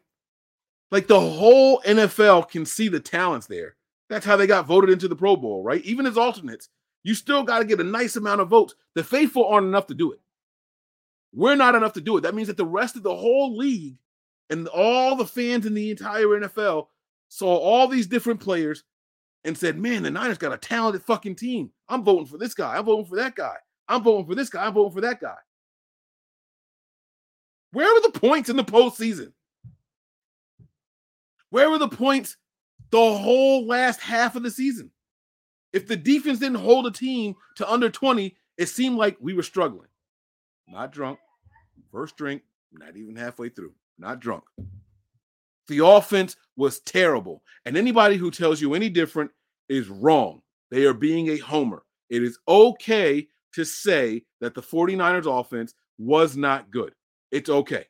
[0.91, 3.77] Like the whole NFL can see the talents there.
[4.09, 5.83] That's how they got voted into the Pro Bowl, right?
[5.83, 6.71] Even as alternates,
[7.05, 8.75] you still got to get a nice amount of votes.
[8.95, 10.21] The faithful aren't enough to do it.
[11.35, 12.23] We're not enough to do it.
[12.23, 13.99] That means that the rest of the whole league
[14.49, 16.87] and all the fans in the entire NFL
[17.29, 18.85] saw all these different players
[19.45, 21.73] and said, man, the Niners got a talented fucking team.
[21.91, 22.79] I'm voting for this guy.
[22.79, 23.57] I'm voting for that guy.
[23.87, 24.65] I'm voting for this guy.
[24.65, 25.37] I'm voting for that guy.
[27.73, 29.33] Where were the points in the postseason?
[31.51, 32.37] Where were the points
[32.91, 34.91] the whole last half of the season?
[35.73, 39.43] If the defense didn't hold a team to under 20, it seemed like we were
[39.43, 39.89] struggling.
[40.67, 41.19] Not drunk.
[41.93, 42.43] First drink,
[42.73, 43.73] not even halfway through.
[43.99, 44.45] Not drunk.
[45.69, 47.43] The offense was terrible.
[47.65, 49.31] And anybody who tells you any different
[49.69, 50.41] is wrong.
[50.71, 51.83] They are being a homer.
[52.11, 56.95] It is okay to say that the 49ers offense was not good.
[57.31, 57.87] It's okay.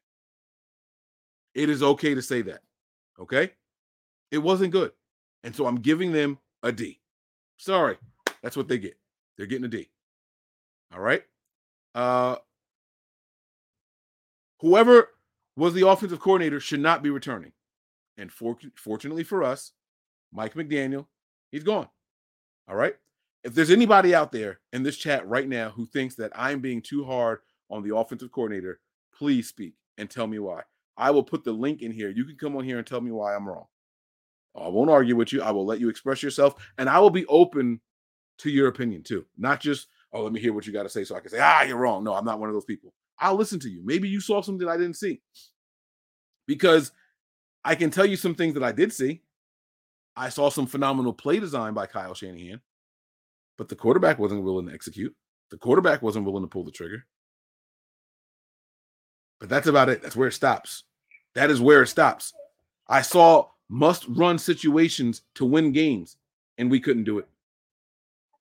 [1.55, 2.61] It is okay to say that.
[3.19, 3.51] Okay?
[4.31, 4.93] It wasn't good.
[5.45, 7.01] And so I'm giving them a D.
[7.57, 7.97] Sorry.
[8.43, 8.97] That's what they get.
[9.37, 9.89] They're getting a D.
[10.93, 11.25] All right?
[11.95, 12.37] Uh
[14.61, 15.09] whoever
[15.57, 17.53] was the offensive coordinator should not be returning.
[18.17, 19.73] And for, fortunately for us,
[20.33, 21.07] Mike McDaniel,
[21.51, 21.89] he's gone.
[22.69, 22.97] All right.
[23.45, 26.83] If there's anybody out there in this chat right now who thinks that I'm being
[26.83, 28.81] too hard on the offensive coordinator,
[29.19, 30.63] please speak and tell me why.
[30.97, 32.11] I will put the link in here.
[32.11, 33.67] You can come on here and tell me why I'm wrong.
[34.57, 35.43] I won't argue with you.
[35.43, 37.81] I will let you express yourself and I will be open
[38.39, 39.25] to your opinion too.
[39.37, 41.39] Not just, oh, let me hear what you got to say so I can say,
[41.41, 42.03] ah, you're wrong.
[42.03, 42.93] No, I'm not one of those people.
[43.21, 43.83] I'll listen to you.
[43.85, 45.21] Maybe you saw something I didn't see.
[46.47, 46.93] Because
[47.65, 49.23] I can tell you some things that I did see.
[50.17, 52.61] I saw some phenomenal play design by Kyle Shanahan,
[53.57, 55.15] but the quarterback wasn't willing to execute.
[55.51, 57.07] The quarterback wasn't willing to pull the trigger.
[59.41, 60.03] But that's about it.
[60.03, 60.85] That's where it stops.
[61.35, 62.33] That is where it stops.
[62.89, 66.17] I saw must run situations to win games,
[66.57, 67.29] and we couldn't do it.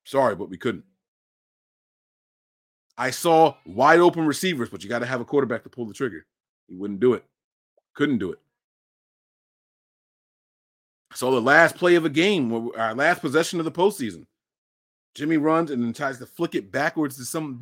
[0.05, 0.85] Sorry, but we couldn't.
[2.97, 5.93] I saw wide open receivers, but you got to have a quarterback to pull the
[5.93, 6.25] trigger.
[6.67, 7.23] He wouldn't do it.
[7.93, 8.39] Couldn't do it.
[11.13, 14.25] So the last play of a game, our last possession of the postseason,
[15.13, 17.59] Jimmy runs and then tries to flick it backwards to some.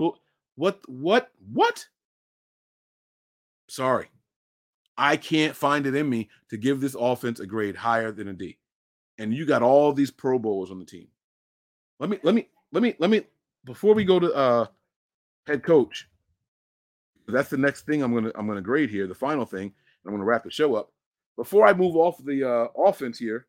[0.55, 0.79] What?
[0.87, 1.31] What?
[1.51, 1.85] What?
[3.67, 4.09] Sorry,
[4.97, 8.33] I can't find it in me to give this offense a grade higher than a
[8.33, 8.57] D.
[9.17, 11.07] And you got all these Pro Bowlers on the team.
[11.99, 13.21] Let me, let me, let me, let me.
[13.63, 14.65] Before we go to uh
[15.47, 16.07] head coach,
[17.27, 19.07] that's the next thing I'm gonna I'm gonna grade here.
[19.07, 19.73] The final thing.
[20.05, 20.91] I'm gonna wrap the show up.
[21.35, 23.47] Before I move off the uh, offense here,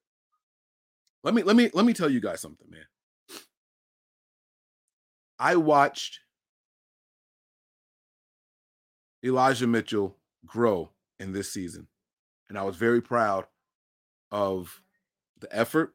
[1.23, 2.87] let me let me let me tell you guys something, man.
[5.39, 6.21] I watched
[9.27, 10.17] Elijah Mitchell
[10.47, 11.89] grow in this season.
[12.49, 13.47] And I was very proud
[14.31, 14.81] of
[15.41, 15.95] the effort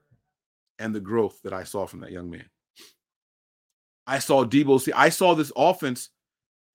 [0.78, 2.46] and the growth that I saw from that young man.
[4.06, 6.10] I saw Deebo see, I saw this offense,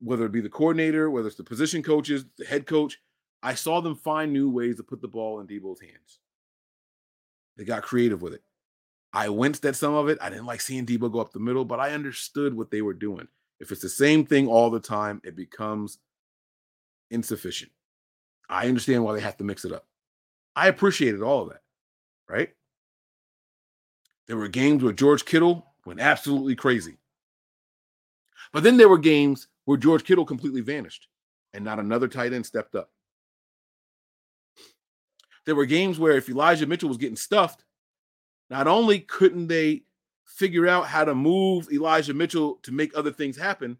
[0.00, 2.98] whether it be the coordinator, whether it's the position coaches, the head coach,
[3.42, 6.20] I saw them find new ways to put the ball in Deebo's hands.
[7.57, 8.42] They got creative with it.
[9.12, 10.18] I winced at some of it.
[10.20, 12.94] I didn't like seeing Deebo go up the middle, but I understood what they were
[12.94, 13.28] doing.
[13.61, 15.98] If it's the same thing all the time, it becomes
[17.11, 17.72] insufficient.
[18.48, 19.86] I understand why they have to mix it up.
[20.54, 21.62] I appreciated all of that,
[22.28, 22.50] right?
[24.26, 26.96] There were games where George Kittle went absolutely crazy.
[28.52, 31.09] But then there were games where George Kittle completely vanished
[31.52, 32.90] and not another tight end stepped up.
[35.44, 37.64] There were games where if Elijah Mitchell was getting stuffed,
[38.50, 39.84] not only couldn't they
[40.24, 43.78] figure out how to move Elijah Mitchell to make other things happen,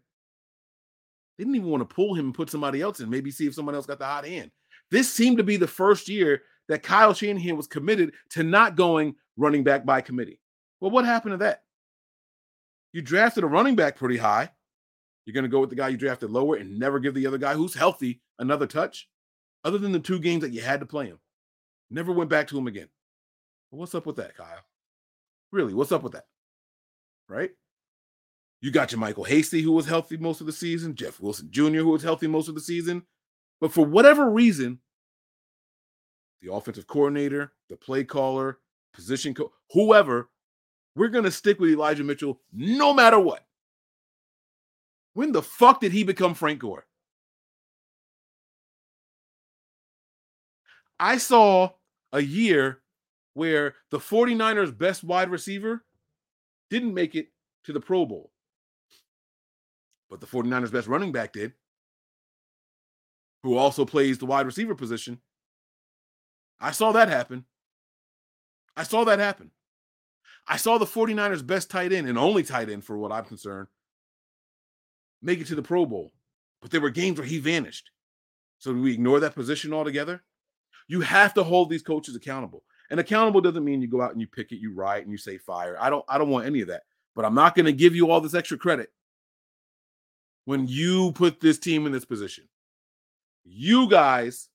[1.37, 3.53] they didn't even want to pull him and put somebody else in, maybe see if
[3.53, 4.51] someone else got the hot hand.
[4.89, 9.15] This seemed to be the first year that Kyle Shanahan was committed to not going
[9.37, 10.39] running back by committee.
[10.79, 11.63] Well, what happened to that?
[12.93, 14.49] You drafted a running back pretty high.
[15.25, 17.37] You're going to go with the guy you drafted lower and never give the other
[17.37, 19.09] guy who's healthy another touch,
[19.63, 21.19] other than the two games that you had to play him.
[21.91, 22.87] Never went back to him again.
[23.69, 24.63] What's up with that, Kyle?
[25.51, 26.25] Really, what's up with that?
[27.27, 27.51] Right?
[28.61, 31.79] You got your Michael Hasty, who was healthy most of the season, Jeff Wilson Jr.,
[31.79, 33.03] who was healthy most of the season.
[33.61, 34.79] But for whatever reason,
[36.41, 38.59] the offensive coordinator, the play caller,
[38.93, 39.35] position
[39.71, 40.29] whoever,
[40.95, 43.45] we're going to stick with Elijah Mitchell no matter what.
[45.13, 46.85] When the fuck did he become Frank Gore?
[50.99, 51.71] I saw
[52.11, 52.81] a year
[53.33, 55.83] where the 49ers' best wide receiver
[56.71, 57.27] didn't make it
[57.65, 58.31] to the Pro Bowl.
[60.09, 61.53] But the 49ers' best running back did,
[63.43, 65.19] who also plays the wide receiver position.
[66.59, 67.45] I saw that happen.
[68.75, 69.51] I saw that happen.
[70.47, 73.67] I saw the 49ers' best tight end and only tight end, for what I'm concerned,
[75.21, 76.13] make it to the Pro Bowl.
[76.61, 77.91] But there were games where he vanished.
[78.59, 80.23] So do we ignore that position altogether?
[80.87, 82.63] You have to hold these coaches accountable.
[82.89, 85.17] And accountable doesn't mean you go out and you pick it, you write, and you
[85.17, 85.77] say fire.
[85.79, 86.83] I don't I don't want any of that.
[87.13, 88.89] But I'm not going to give you all this extra credit
[90.47, 92.45] when you put this team in this position.
[93.43, 94.47] You guys,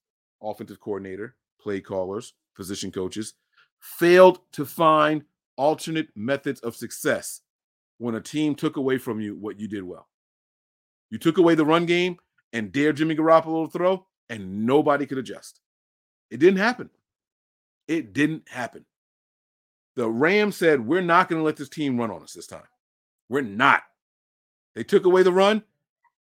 [0.42, 3.34] offensive coordinator, play callers, position coaches,
[3.78, 5.22] failed to find
[5.58, 7.42] alternate methods of success
[7.98, 10.08] when a team took away from you what you did well.
[11.10, 12.16] You took away the run game
[12.54, 15.60] and dared Jimmy Garoppolo to throw, and nobody could adjust.
[16.30, 16.88] It didn't happen.
[17.86, 18.86] It didn't happen.
[19.96, 22.62] The Rams said, We're not going to let this team run on us this time.
[23.28, 23.82] We're not.
[24.74, 25.64] They took away the run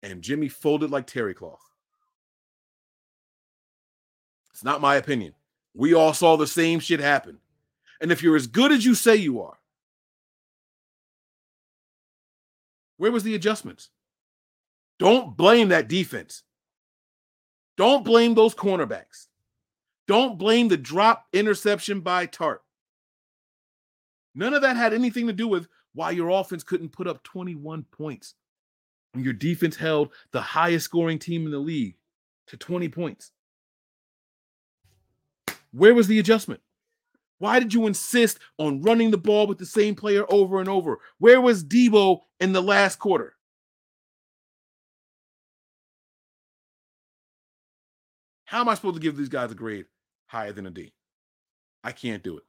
[0.04, 1.62] and Jimmy folded like terry cloth.
[4.52, 5.34] It's not my opinion.
[5.74, 7.40] We all saw the same shit happen.
[8.00, 9.58] And if you're as good as you say you are,
[12.98, 13.90] where was the adjustments?
[15.00, 16.44] Don't blame that defense.
[17.78, 19.28] Don't blame those cornerbacks.
[20.08, 22.60] Don't blame the drop interception by Tartt.
[24.36, 27.86] None of that had anything to do with why your offense couldn't put up 21
[27.92, 28.36] points.
[29.16, 31.96] Your defense held the highest scoring team in the league
[32.48, 33.32] to 20 points.
[35.72, 36.62] Where was the adjustment?
[37.40, 41.00] Why did you insist on running the ball with the same player over and over?
[41.18, 43.36] Where was Deebo in the last quarter?
[48.46, 49.86] How am I supposed to give these guys a grade
[50.28, 50.94] higher than a D?
[51.84, 52.44] I can't do it.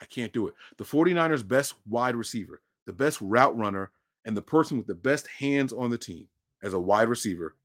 [0.00, 0.54] I can't do it.
[0.76, 3.90] The 49ers' best wide receiver, the best route runner,
[4.24, 6.28] and the person with the best hands on the team
[6.62, 7.56] as a wide receiver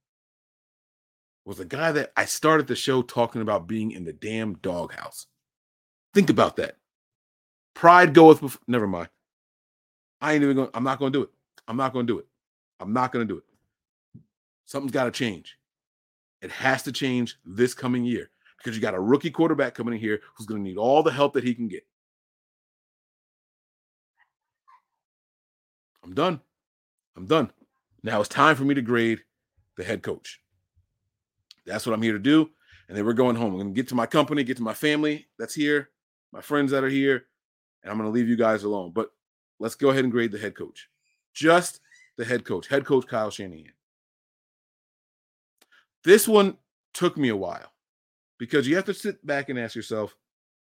[1.45, 5.27] was a guy that I started the show talking about being in the damn doghouse.
[6.13, 6.77] Think about that.
[7.73, 8.61] Pride goeth before.
[8.67, 9.09] Never mind.
[10.21, 10.69] I ain't even going.
[10.73, 11.29] I'm not going to do it.
[11.67, 12.25] I'm not going to do it.
[12.79, 14.21] I'm not going to do it.
[14.65, 15.57] Something's got to change.
[16.41, 19.99] It has to change this coming year because you got a rookie quarterback coming in
[19.99, 21.85] here who's going to need all the help that he can get.
[26.05, 26.39] I'm done.
[27.17, 27.51] I'm done.
[28.03, 29.21] Now it's time for me to grade
[29.75, 30.39] the head coach.
[31.65, 32.49] That's what I'm here to do.
[32.87, 33.53] And then we're going home.
[33.53, 35.89] I'm going to get to my company, get to my family that's here,
[36.31, 37.25] my friends that are here,
[37.81, 38.91] and I'm going to leave you guys alone.
[38.91, 39.09] But
[39.59, 40.87] let's go ahead and grade the head coach.
[41.33, 41.79] Just
[42.17, 43.73] the head coach, head coach Kyle Shanahan.
[46.03, 46.57] This one
[46.93, 47.71] took me a while
[48.37, 50.15] because you have to sit back and ask yourself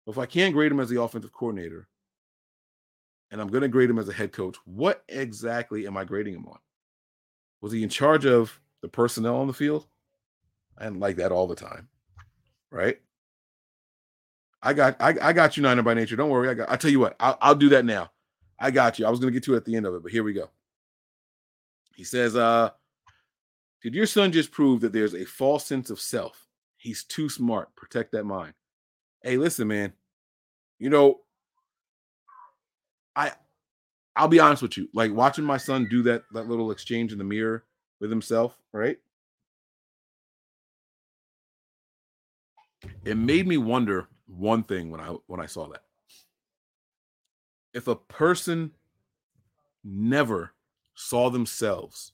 [0.08, 1.86] if I can't grade him as the offensive coordinator
[3.30, 6.34] and I'm going to grade him as a head coach, what exactly am I grading
[6.34, 6.58] him on?
[7.60, 9.86] Was he in charge of the personnel on the field?
[10.78, 11.88] I didn't like that all the time,
[12.70, 12.98] right?
[14.62, 16.16] I got I, I got you, Niner by nature.
[16.16, 16.48] Don't worry.
[16.48, 16.70] I got.
[16.70, 17.16] I tell you what.
[17.20, 18.10] I'll, I'll do that now.
[18.58, 19.06] I got you.
[19.06, 20.34] I was going to get to it at the end of it, but here we
[20.34, 20.50] go.
[21.94, 22.70] He says, "Uh,
[23.82, 26.46] did your son just prove that there's a false sense of self?
[26.76, 27.74] He's too smart.
[27.74, 28.52] Protect that mind."
[29.22, 29.92] Hey, listen, man.
[30.78, 31.20] You know,
[33.16, 33.32] I
[34.16, 34.88] I'll be honest with you.
[34.92, 37.64] Like watching my son do that that little exchange in the mirror
[38.00, 38.98] with himself, right?
[43.04, 45.84] It made me wonder one thing when I when I saw that.
[47.72, 48.72] If a person
[49.84, 50.52] never
[50.94, 52.12] saw themselves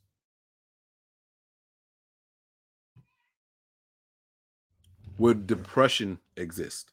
[5.18, 6.92] would depression exist?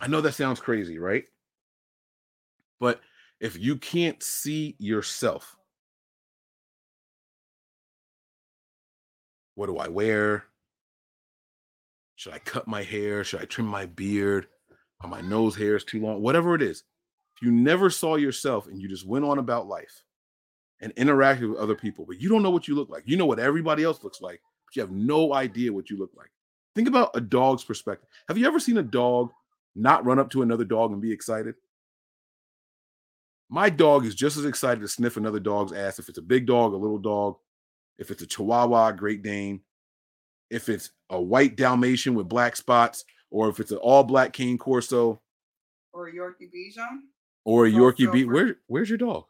[0.00, 1.24] I know that sounds crazy, right?
[2.80, 3.00] But
[3.40, 5.56] if you can't see yourself,
[9.54, 10.44] what do I wear?
[12.16, 13.22] Should I cut my hair?
[13.24, 14.46] Should I trim my beard?
[15.00, 16.20] Are my nose hairs too long?
[16.20, 16.82] Whatever it is.
[17.36, 20.02] If you never saw yourself and you just went on about life
[20.80, 23.04] and interacted with other people, but you don't know what you look like.
[23.06, 26.10] You know what everybody else looks like, but you have no idea what you look
[26.16, 26.30] like.
[26.74, 28.08] Think about a dog's perspective.
[28.26, 29.30] Have you ever seen a dog
[29.76, 31.54] not run up to another dog and be excited?
[33.50, 36.46] My dog is just as excited to sniff another dog's ass if it's a big
[36.46, 37.36] dog, a little dog,
[37.98, 39.60] if it's a Chihuahua, Great Dane,
[40.50, 44.58] if it's a white Dalmatian with black spots, or if it's an all black Cane
[44.58, 45.20] Corso,
[45.92, 47.00] Or a Yorkie Bichon.
[47.44, 48.26] or a Yorkie Beat.
[48.26, 49.24] Where where's your dog?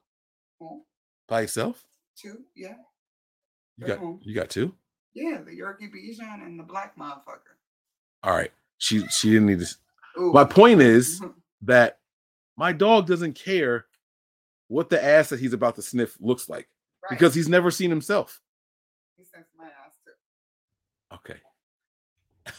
[1.29, 1.85] By itself?
[2.16, 2.75] two, yeah.
[3.77, 4.21] You got home.
[4.25, 4.75] you got two?
[5.14, 7.55] Yeah, the Yorkie Bichon and the black motherfucker.
[8.25, 8.51] All right.
[8.79, 10.21] She she didn't need to.
[10.21, 10.33] Ooh.
[10.33, 11.21] My point is
[11.62, 11.99] that
[12.57, 13.87] my dog doesn't care
[14.69, 16.69] what the ass that he's about to sniff looks like
[17.03, 17.11] Right.
[17.11, 18.41] because he's never seen himself.
[19.16, 21.16] he sends my ass too.
[21.16, 21.41] Okay.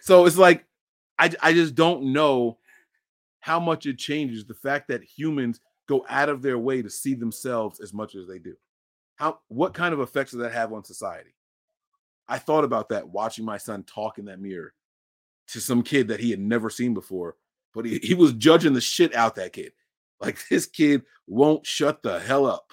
[0.00, 0.64] so it's like
[1.18, 2.58] I I just don't know
[3.40, 7.14] how much it changes the fact that humans go out of their way to see
[7.14, 8.54] themselves as much as they do.
[9.16, 11.34] How what kind of effects does that have on society?
[12.28, 14.72] I thought about that watching my son talk in that mirror
[15.52, 17.36] to some kid that he had never seen before,
[17.74, 19.72] but he, he was judging the shit out that kid.
[20.20, 22.72] Like this kid won't shut the hell up.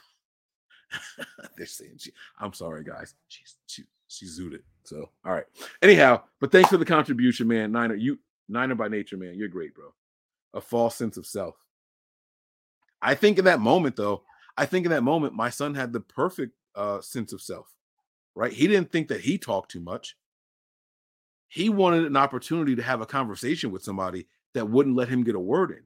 [1.57, 3.15] They're saying she, I'm sorry, guys.
[3.27, 4.61] She's she she zooted.
[4.83, 5.45] So all right.
[5.81, 7.71] Anyhow, but thanks for the contribution, man.
[7.71, 9.35] Niner, you Niner by nature, man.
[9.35, 9.93] You're great, bro.
[10.53, 11.55] A false sense of self.
[13.01, 14.23] I think in that moment, though,
[14.57, 17.73] I think in that moment, my son had the perfect uh sense of self.
[18.33, 18.53] Right?
[18.53, 20.15] He didn't think that he talked too much.
[21.47, 25.35] He wanted an opportunity to have a conversation with somebody that wouldn't let him get
[25.35, 25.83] a word in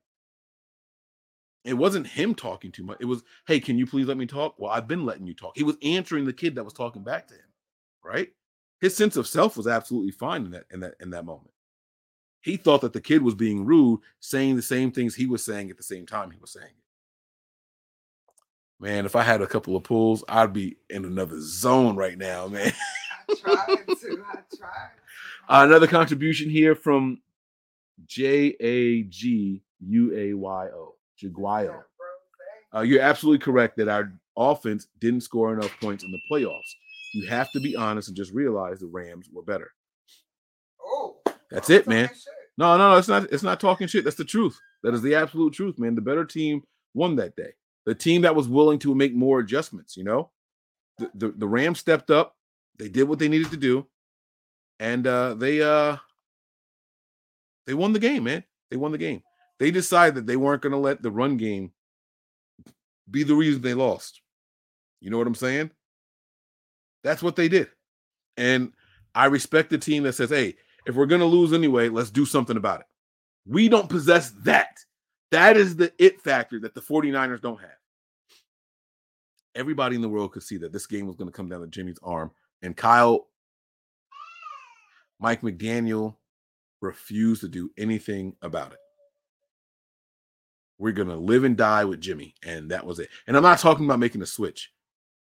[1.63, 2.97] it wasn't him talking too much.
[2.99, 4.55] It was, hey, can you please let me talk?
[4.57, 5.53] Well, I've been letting you talk.
[5.55, 7.41] He was answering the kid that was talking back to him,
[8.03, 8.29] right?
[8.79, 11.51] His sense of self was absolutely fine in that in that in that moment.
[12.41, 15.69] He thought that the kid was being rude, saying the same things he was saying
[15.69, 16.73] at the same time he was saying it.
[18.79, 22.47] Man, if I had a couple of pulls, I'd be in another zone right now,
[22.47, 22.73] man.
[23.29, 24.25] I tried to.
[24.27, 24.89] I tried.
[25.51, 27.21] Uh, another contribution here from
[28.05, 30.95] J A G U A Y O.
[31.21, 31.83] Jaguayo.
[32.73, 36.71] Uh, you're absolutely correct that our offense didn't score enough points in the playoffs.
[37.13, 39.69] You have to be honest and just realize the Rams were better.
[40.81, 41.17] Oh,
[41.49, 42.09] That's it, man.
[42.57, 43.23] No, no, no, it's not.
[43.23, 44.05] It's not talking shit.
[44.05, 44.57] That's the truth.
[44.83, 45.95] That is the absolute truth, man.
[45.95, 47.51] The better team won that day.
[47.85, 49.97] The team that was willing to make more adjustments.
[49.97, 50.29] You know,
[50.97, 52.37] the the, the Rams stepped up.
[52.79, 53.85] They did what they needed to do,
[54.81, 55.95] and uh, they uh,
[57.67, 58.43] they won the game, man.
[58.71, 59.21] They won the game.
[59.59, 61.71] They decided that they weren't going to let the run game
[63.09, 64.21] be the reason they lost.
[64.99, 65.69] You know what I'm saying?
[67.03, 67.69] That's what they did,
[68.35, 68.73] and
[69.15, 70.55] I respect the team that says, "Hey,
[70.87, 72.87] if we're going to lose anyway, let's do something about it."
[73.45, 74.77] We don't possess that.
[75.29, 77.69] That is the it factor that the 49ers don't have.
[79.53, 81.67] Everybody in the world could see that this game was going to come down to
[81.67, 82.31] Jimmy's arm.
[82.61, 83.27] And Kyle,
[85.21, 86.15] Mike McDaniel
[86.81, 88.79] refused to do anything about it.
[90.79, 92.33] We're going to live and die with Jimmy.
[92.43, 93.09] And that was it.
[93.27, 94.71] And I'm not talking about making a switch,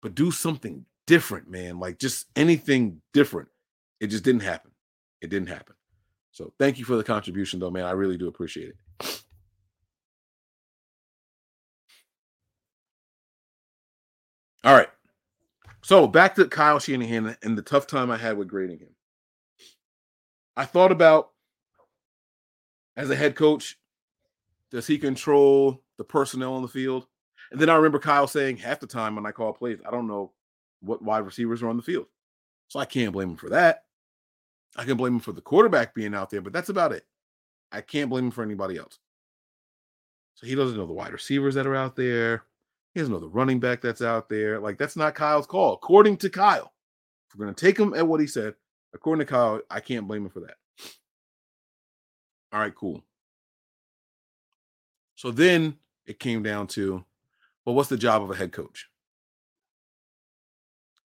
[0.02, 1.78] but do something different, man.
[1.78, 3.50] Like just anything different.
[4.00, 4.72] It just didn't happen.
[5.22, 5.76] It didn't happen.
[6.32, 7.84] So thank you for the contribution, though, man.
[7.84, 9.24] I really do appreciate it.
[14.64, 14.90] All right.
[15.82, 18.96] So back to Kyle Shanahan and the tough time I had with grading him.
[20.62, 21.32] I thought about
[22.96, 23.80] as a head coach,
[24.70, 27.08] does he control the personnel on the field?
[27.52, 30.06] And then I remember Kyle saying half the time when I call plays, I don't
[30.06, 30.34] know
[30.82, 32.06] what wide receivers are on the field.
[32.68, 33.86] So I can't blame him for that.
[34.76, 37.08] I can blame him for the quarterback being out there, but that's about it.
[37.72, 39.00] I can't blame him for anybody else.
[40.36, 42.44] So he doesn't know the wide receivers that are out there.
[42.94, 44.60] He doesn't know the running back that's out there.
[44.60, 46.72] Like that's not Kyle's call, according to Kyle.
[47.28, 48.54] If we're going to take him at what he said,
[48.94, 50.56] according to Kyle, I can't blame him for that.
[52.54, 53.04] All right, cool.
[55.16, 57.06] So then it came down to,
[57.64, 58.88] well, what's the job of a head coach?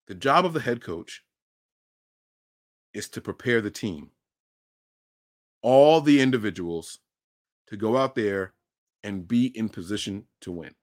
[0.09, 1.23] The job of the head coach
[2.95, 4.11] is to prepare the team,
[5.63, 6.99] all the individuals
[7.67, 8.55] to go out there
[9.05, 10.75] and be in position to win,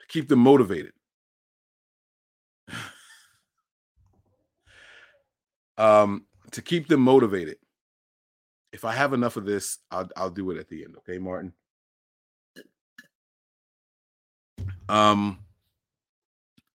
[0.00, 0.92] to keep them motivated.
[5.80, 7.56] Um, to keep them motivated.
[8.72, 10.94] If I have enough of this, I'll I'll do it at the end.
[10.98, 11.54] Okay, Martin.
[14.88, 15.38] Um,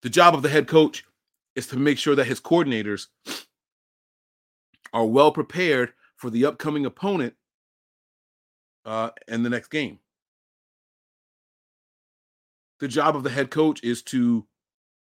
[0.02, 1.06] the job of the head coach
[1.56, 3.08] is to make sure that his coordinators
[4.92, 7.36] are well prepared for the upcoming opponent
[8.86, 9.12] uh,
[9.44, 10.00] the next game.
[12.80, 14.48] The job of the head coach is to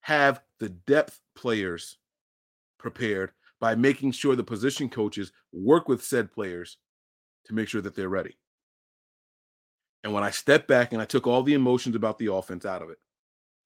[0.03, 1.97] have the depth players
[2.78, 6.76] prepared by making sure the position coaches work with said players
[7.46, 8.36] to make sure that they're ready.
[10.04, 12.82] And when I stepped back and I took all the emotions about the offense out
[12.82, 12.98] of it,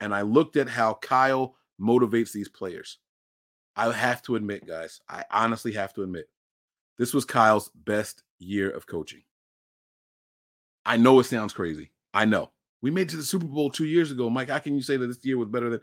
[0.01, 2.99] and I looked at how Kyle motivates these players,
[3.77, 6.29] I have to admit, guys, I honestly have to admit,
[6.99, 9.23] this was Kyle's best year of coaching.
[10.85, 11.91] I know it sounds crazy.
[12.15, 12.51] I know.
[12.83, 14.31] We made it to the Super Bowl two years ago.
[14.31, 15.81] Mike, how can you say that this year was better than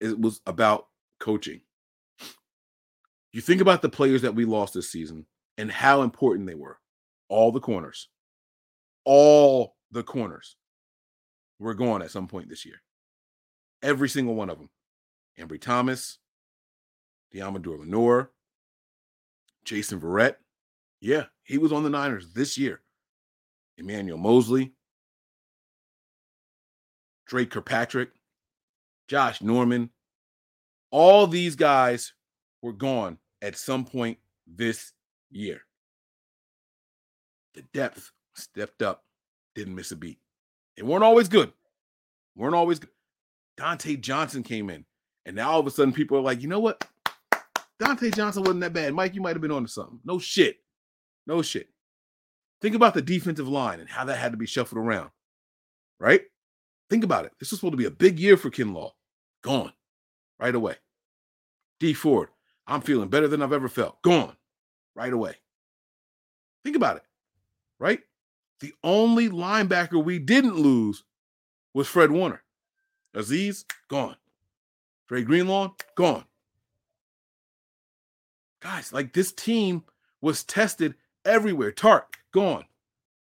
[0.00, 0.88] it was about
[1.18, 1.60] coaching?
[3.32, 5.26] You think about the players that we lost this season
[5.56, 6.78] and how important they were.
[7.28, 8.08] All the corners,
[9.04, 10.56] all the corners
[11.60, 12.82] were gone at some point this year.
[13.82, 14.68] Every single one of them.
[15.38, 16.18] Ambry Thomas,
[17.32, 18.32] Deommodore Lenoir,
[19.64, 20.34] Jason Verrett.
[21.00, 22.82] Yeah, he was on the Niners this year.
[23.78, 24.72] Emmanuel Moseley,
[27.26, 28.10] Dre Kirkpatrick,
[29.08, 29.90] Josh Norman.
[30.90, 32.12] All these guys
[32.60, 34.92] were gone at some point this
[35.30, 35.62] year.
[37.54, 39.04] The depth stepped up,
[39.54, 40.18] didn't miss a beat.
[40.76, 41.52] They weren't always good.
[42.36, 42.90] Weren't always good.
[43.58, 44.84] Dontae Johnson came in,
[45.26, 46.84] and now all of a sudden people are like, you know what?
[47.80, 48.94] Dontae Johnson wasn't that bad.
[48.94, 50.00] Mike, you might have been on to something.
[50.04, 50.56] No shit.
[51.26, 51.68] No shit.
[52.60, 55.10] Think about the defensive line and how that had to be shuffled around,
[55.98, 56.22] right?
[56.90, 57.32] Think about it.
[57.38, 58.90] This was supposed to be a big year for Kinlaw.
[59.42, 59.72] Gone
[60.38, 60.74] right away.
[61.78, 62.28] Dee Ford,
[62.70, 64.00] I'm feeling better than I've ever felt.
[64.02, 64.36] Gone
[64.94, 65.34] right away.
[66.64, 67.02] Think about it,
[67.78, 68.00] right?
[68.60, 71.02] The only linebacker we didn't lose
[71.74, 72.42] was Fred Warner.
[73.14, 74.16] Azeez, gone.
[75.08, 76.24] Dre Greenlaw, gone.
[78.60, 79.82] Guys, like this team
[80.20, 80.94] was tested
[81.24, 81.72] everywhere.
[81.72, 82.64] Tartt, gone.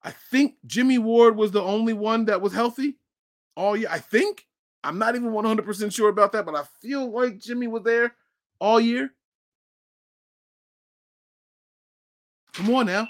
[0.03, 2.97] I think Jimmy Ward was the only one that was healthy
[3.57, 3.89] all year.
[3.91, 4.47] I think.
[4.85, 8.15] I'm not even 100% sure about that, but I feel like Jimmy was there
[8.61, 9.11] all year.
[12.59, 13.07] Come on now.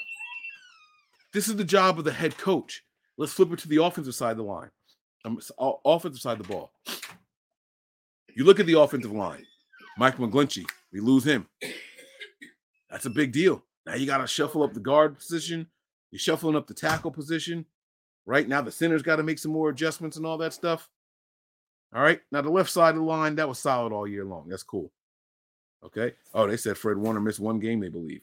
[1.33, 2.83] This is the job of the head coach.
[3.17, 4.69] Let's flip it to the offensive side of the line.
[5.25, 5.41] Um,
[5.87, 6.71] offensive side of the ball.
[8.37, 9.47] You look at the offensive line.
[9.97, 11.49] Mike McGlinchey, we lose him.
[12.91, 13.65] That's a big deal.
[13.87, 15.67] Now you got to shuffle up the guard position.
[16.11, 17.65] You're shuffling up the tackle position.
[18.27, 20.91] Right now, the center's got to make some more adjustments and all that stuff.
[21.95, 22.21] All right.
[22.31, 24.51] Now the left side of the line that was solid all year long.
[24.51, 24.93] That's cool.
[25.83, 26.13] Okay.
[26.35, 27.81] Oh, they said Fred Warner missed one game.
[27.81, 28.21] They believe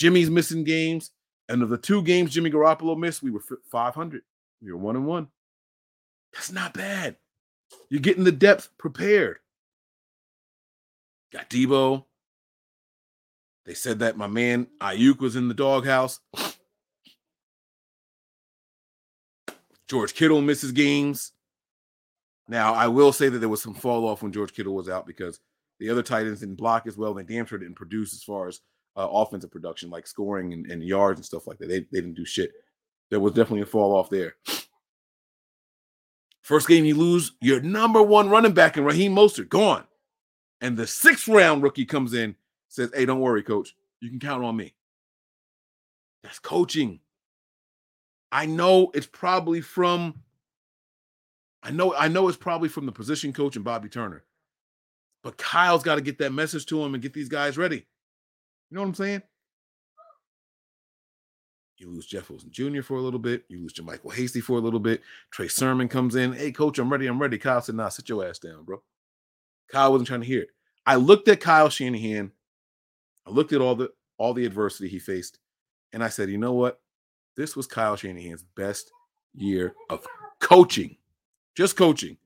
[0.00, 1.10] Jimmy's missing games,
[1.50, 4.22] and of the two games Jimmy Garoppolo missed, we were 500.
[4.62, 5.28] We were one and one.
[6.32, 7.16] That's not bad.
[7.90, 9.36] You're getting the depth prepared.
[11.30, 12.06] Got Deebo.
[13.66, 16.18] They said that my man Aiyuk was in the doghouse.
[19.86, 21.32] George Kittle misses games.
[22.48, 25.06] Now, I will say that there was some fall off when George Kittle was out
[25.06, 25.40] because
[25.78, 27.12] the other tight ends didn't block as well.
[27.12, 28.60] They damn sure didn't produce as far as
[28.96, 31.68] uh, offensive production, like scoring and, and yards and stuff like that.
[31.68, 32.52] They, they didn't do shit.
[33.10, 34.36] There was definitely a fall off there.
[36.42, 39.84] First game you lose, your number one running back in Raheem Mostert gone.
[40.60, 42.36] And the sixth round rookie comes in,
[42.68, 43.74] says, Hey, don't worry, coach.
[44.00, 44.74] You can count on me.
[46.22, 47.00] That's coaching.
[48.32, 50.22] I know it's probably from
[51.62, 54.24] I know I know it's probably from the position coach and Bobby Turner.
[55.22, 57.86] But Kyle's got to get that message to him and get these guys ready.
[58.70, 59.22] You know what I'm saying?
[61.76, 62.82] You lose Jeff Wilson Jr.
[62.82, 63.44] for a little bit.
[63.48, 65.00] You lose JaMycal Hasty for a little bit.
[65.30, 66.34] Trey Sermon comes in.
[66.34, 67.06] Hey, coach, I'm ready.
[67.06, 67.38] I'm ready.
[67.38, 68.82] Kyle said, nah, sit your ass down, bro.
[69.72, 70.50] Kyle wasn't trying to hear it.
[70.86, 72.32] I looked at Kyle Shanahan.
[73.26, 75.38] I looked at all the all the adversity he faced,
[75.92, 76.80] and I said, you know what?
[77.36, 78.90] This was Kyle Shanahan's best
[79.34, 80.06] year of
[80.40, 80.96] coaching.
[81.54, 82.18] Just coaching.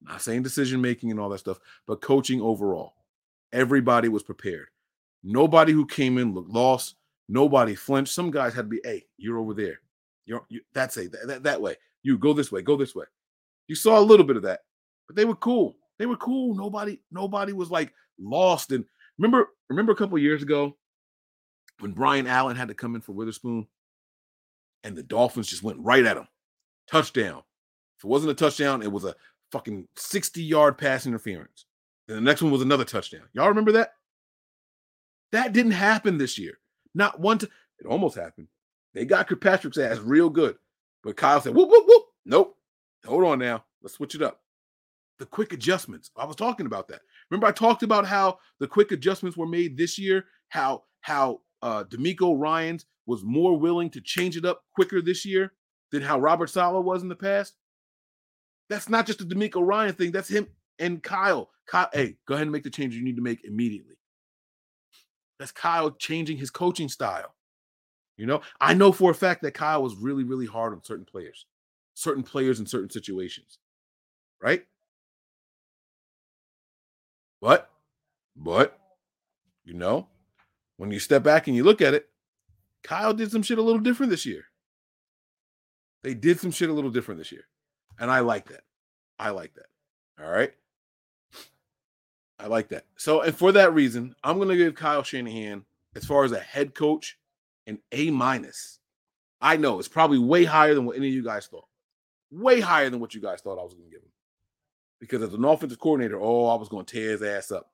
[0.00, 2.94] Not saying decision making and all that stuff, but coaching overall.
[3.52, 4.68] Everybody was prepared.
[5.24, 6.96] Nobody who came in looked lost.
[7.28, 8.12] Nobody flinched.
[8.12, 9.80] Some guys had to be, hey, you're over there.
[10.26, 11.76] You're you, that's a that, that, way.
[12.02, 13.06] You go this way, go this way.
[13.66, 14.60] You saw a little bit of that,
[15.06, 15.76] but they were cool.
[15.98, 16.54] They were cool.
[16.54, 18.72] Nobody, nobody was like lost.
[18.72, 18.84] And
[19.18, 20.76] remember, remember a couple years ago
[21.78, 23.66] when Brian Allen had to come in for Witherspoon,
[24.82, 26.28] and the Dolphins just went right at him.
[26.90, 27.42] Touchdown.
[27.98, 29.14] If it wasn't a touchdown, it was a
[29.50, 31.64] fucking 60 yard pass interference.
[32.08, 33.22] And the next one was another touchdown.
[33.32, 33.94] Y'all remember that?
[35.34, 36.60] That didn't happen this year.
[36.94, 37.38] Not one.
[37.38, 37.48] T-
[37.80, 38.46] it almost happened.
[38.94, 40.56] They got Kirkpatrick's ass real good.
[41.02, 42.04] But Kyle said, whoop, whoop, whoop.
[42.24, 42.56] Nope.
[43.04, 43.64] Hold on now.
[43.82, 44.42] Let's switch it up.
[45.18, 46.12] The quick adjustments.
[46.16, 47.00] I was talking about that.
[47.30, 51.82] Remember, I talked about how the quick adjustments were made this year, how how uh
[51.82, 55.52] DeMeco Ryans was more willing to change it up quicker this year
[55.90, 57.54] than how Robert Saleh was in the past.
[58.70, 60.12] That's not just a DeMeco Ryan thing.
[60.12, 60.46] That's him
[60.78, 61.50] and Kyle.
[61.66, 63.96] Kyle, hey, go ahead and make the change you need to make immediately.
[65.44, 67.34] That's Kyle changing his coaching style.
[68.16, 71.04] You know, I know for a fact that Kyle was really, really hard on certain
[71.04, 71.44] players,
[71.92, 73.58] certain players in certain situations,
[74.40, 74.64] right?
[77.42, 77.68] But,
[78.34, 78.80] but,
[79.66, 80.08] you know,
[80.78, 82.08] when you step back and you look at it,
[82.82, 84.46] Kyle did some shit a little different this year.
[86.02, 87.44] They did some shit a little different this year.
[87.98, 88.62] And I like that.
[89.18, 89.66] I like that.
[90.24, 90.54] All right.
[92.44, 92.84] I like that.
[92.96, 95.64] So, and for that reason, I'm going to give Kyle Shanahan,
[95.96, 97.16] as far as a head coach,
[97.66, 98.80] an A minus.
[99.40, 101.64] I know it's probably way higher than what any of you guys thought.
[102.30, 104.12] Way higher than what you guys thought I was going to give him.
[105.00, 107.70] Because as an offensive coordinator, oh, I was going to tear his ass up.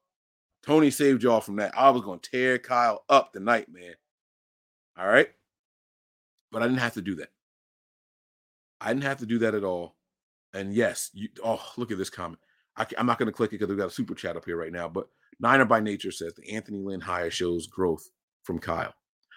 [0.64, 1.76] Tony saved y'all from that.
[1.76, 3.94] I was going to tear Kyle up tonight, man.
[4.96, 5.30] All right.
[6.52, 7.30] But I didn't have to do that.
[8.80, 9.96] I didn't have to do that at all.
[10.54, 12.38] And yes, you oh, look at this comment.
[12.80, 14.56] I, am not going to click it because we've got a super chat up here
[14.56, 14.88] right now.
[14.88, 15.08] But
[15.38, 18.08] Niner by Nature says the Anthony Lynn hire shows growth
[18.42, 18.94] from Kyle.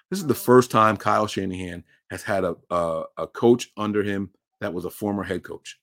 [0.10, 0.46] This is the mm.
[0.46, 4.30] first time Kyle Shanahan has had a, a, a coach under him
[4.62, 5.80] that was a former head coach.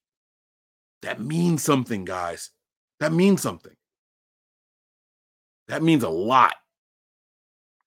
[1.03, 2.51] That means something, guys.
[2.99, 3.75] That means something.
[5.69, 6.55] That means a lot.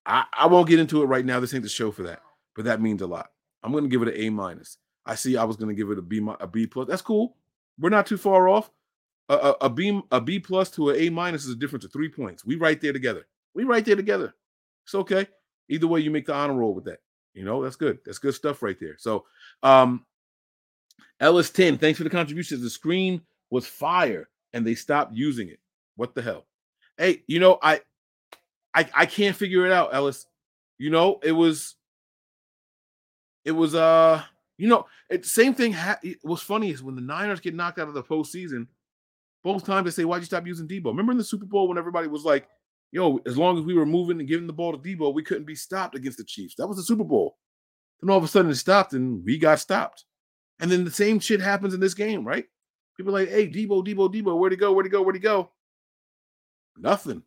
[0.06, 1.40] I, I won't get into it right now.
[1.40, 2.22] This ain't the show for that,
[2.56, 3.30] but that means a lot.
[3.64, 4.78] I'm going to give it an A minus.
[5.06, 5.38] I see.
[5.38, 6.88] I was going to give it a B, a B plus.
[6.88, 7.38] That's cool.
[7.80, 8.70] We're not too far off.
[9.42, 12.10] A, a, B, a B plus to an A minus is a difference of three
[12.10, 12.46] points.
[12.46, 13.28] We right there together.
[13.54, 14.34] We right there together.
[14.86, 15.28] It's okay.
[15.70, 17.00] Either way, you make the honor roll with that.
[17.34, 18.00] You know, that's good.
[18.06, 18.96] That's good stuff right there.
[18.98, 19.26] So,
[19.64, 20.06] um,
[21.20, 22.62] Ellis 10, thanks for the contributions.
[22.62, 25.60] The screen was fire and they stopped using it.
[25.96, 26.46] What the hell?
[26.98, 27.82] Hey, you know, I
[28.74, 30.26] I I can't figure it out, Ellis.
[30.78, 31.76] You know, it was
[33.46, 34.24] it was uh
[34.58, 37.88] you know, it same thing ha- was funny is when the Niners get knocked out
[37.88, 38.68] of the postseason,
[39.44, 40.86] Both times they say, Why'd you stop using Deebo?
[40.88, 42.48] Remember in the Super Bowl when everybody was like,
[42.92, 45.46] Yo, as long as we were moving and giving the ball to Deebo, we couldn't
[45.46, 46.56] be stopped against the Chiefs.
[46.56, 47.38] That was the Super Bowl.
[48.02, 50.06] Then all of a sudden it stopped and we got stopped.
[50.60, 52.46] And then the same shit happens in this game, right?
[52.96, 54.72] People like, hey, Deebo, Deebo, Deebo, where'd he go?
[54.72, 55.02] Where'd he go?
[55.02, 55.50] Where'd he go?
[56.78, 57.24] Nothing.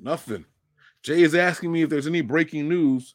[0.00, 0.44] Nothing.
[1.02, 3.14] Jay is asking me if there's any breaking news.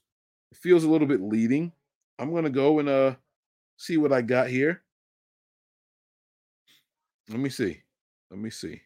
[0.51, 1.71] It feels a little bit leading.
[2.19, 3.15] I'm gonna go and uh
[3.77, 4.83] see what I got here.
[7.29, 7.81] Let me see.
[8.33, 8.81] Let me see.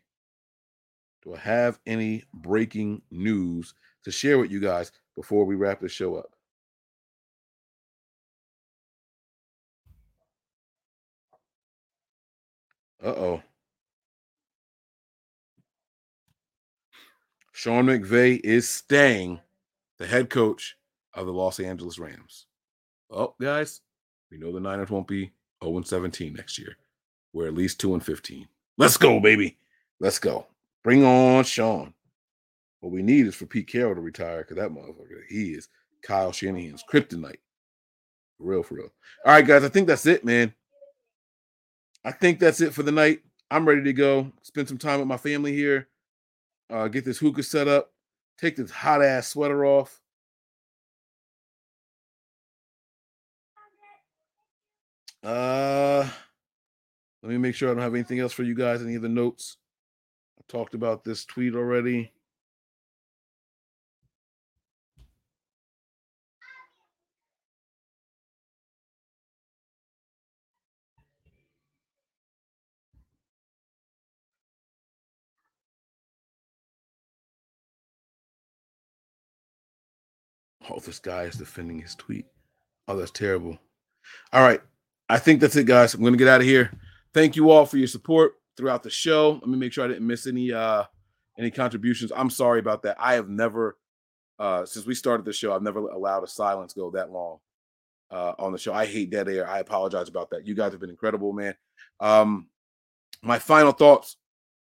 [1.24, 5.88] Do I have any breaking news to share with you guys before we wrap the
[5.88, 6.36] show up?
[13.02, 13.42] Uh oh.
[17.54, 19.40] Sean McVay is staying
[19.98, 20.76] the head coach
[21.14, 22.48] of the Los Angeles Rams.
[23.10, 23.80] Oh, guys,
[24.30, 25.32] we know the Niners won't be
[25.64, 26.76] 0 17 next year.
[27.32, 28.50] We're at least 2 and 15.
[28.78, 29.58] Let's go, baby.
[30.00, 30.48] Let's go.
[30.84, 31.94] Bring on Sean.
[32.80, 35.68] What we need is for Pete Carroll to retire because that motherfucker, he is
[36.04, 37.40] Kyle Shanahan's kryptonite.
[38.38, 38.94] For real, for real.
[39.26, 40.54] All right, guys, I think that's it, man.
[42.06, 43.22] I think that's it for the night.
[43.50, 44.32] I'm ready to go.
[44.44, 45.88] Spend some time with my family here.
[46.70, 47.92] Uh, get this hookah set up.
[48.38, 50.00] Take this hot ass sweater off.
[55.24, 56.08] Uh,
[57.28, 58.82] let me make sure I don't have anything else for you guys.
[58.82, 59.58] Any other notes?
[60.40, 62.14] I talked about this tweet already.
[80.70, 82.26] Oh, this guy is defending his tweet.
[82.88, 83.58] Oh, that's terrible.
[84.32, 84.62] All right.
[85.10, 85.94] I think that's it, guys.
[85.94, 86.72] I'm gonna get out of here.
[87.18, 89.40] Thank you all for your support throughout the show.
[89.42, 90.84] Let me make sure I didn't miss any uh
[91.40, 92.12] any contributions.
[92.16, 92.96] I'm sorry about that.
[93.00, 93.76] I have never
[94.38, 97.40] uh since we started the show, I've never allowed a silence go that long
[98.12, 98.72] uh on the show.
[98.72, 99.50] I hate dead air.
[99.50, 100.46] I apologize about that.
[100.46, 101.56] You guys have been incredible, man.
[102.00, 102.50] Um
[103.24, 104.18] my final thoughts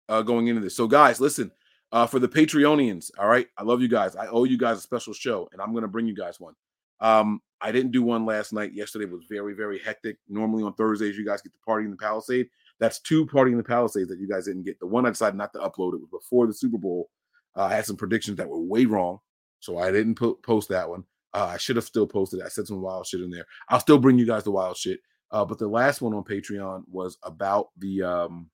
[0.09, 0.75] uh going into this.
[0.75, 1.53] So guys, listen,
[1.93, 3.11] uh, for the Patreonians.
[3.19, 3.49] All right.
[3.59, 4.17] I love you guys.
[4.17, 6.55] I owe you guys a special show, and I'm going to bring you guys one.
[7.01, 8.73] Um, I didn't do one last night.
[8.73, 10.17] Yesterday was very, very hectic.
[10.29, 12.49] Normally on Thursdays, you guys get to party in the Palisade.
[12.79, 14.81] That's two party in the Palisades that you guys didn't get.
[14.81, 17.11] The one I decided not to upload it was before the Super Bowl.
[17.57, 19.19] Uh, I had some predictions that were way wrong,
[19.59, 21.05] so I didn't po- post that one.
[21.35, 22.41] Uh, I should have still posted.
[22.41, 22.47] It.
[22.47, 23.45] I said some wild shit in there.
[23.69, 25.01] I'll still bring you guys the wild shit.
[25.31, 28.51] Uh, but the last one on Patreon was about the um,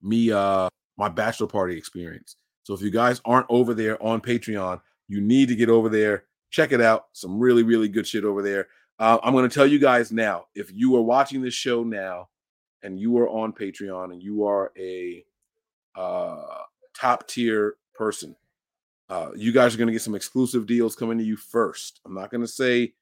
[0.00, 2.36] me uh my bachelor party experience.
[2.62, 6.24] So if you guys aren't over there on Patreon, you need to get over there.
[6.50, 7.06] Check it out.
[7.12, 8.68] Some really, really good shit over there.
[8.98, 12.28] Uh, I'm going to tell you guys now if you are watching this show now
[12.82, 15.24] and you are on Patreon and you are a
[15.94, 16.62] uh,
[16.94, 18.34] top tier person,
[19.08, 22.00] uh, you guys are going to get some exclusive deals coming to you first.
[22.04, 22.94] I'm not going to say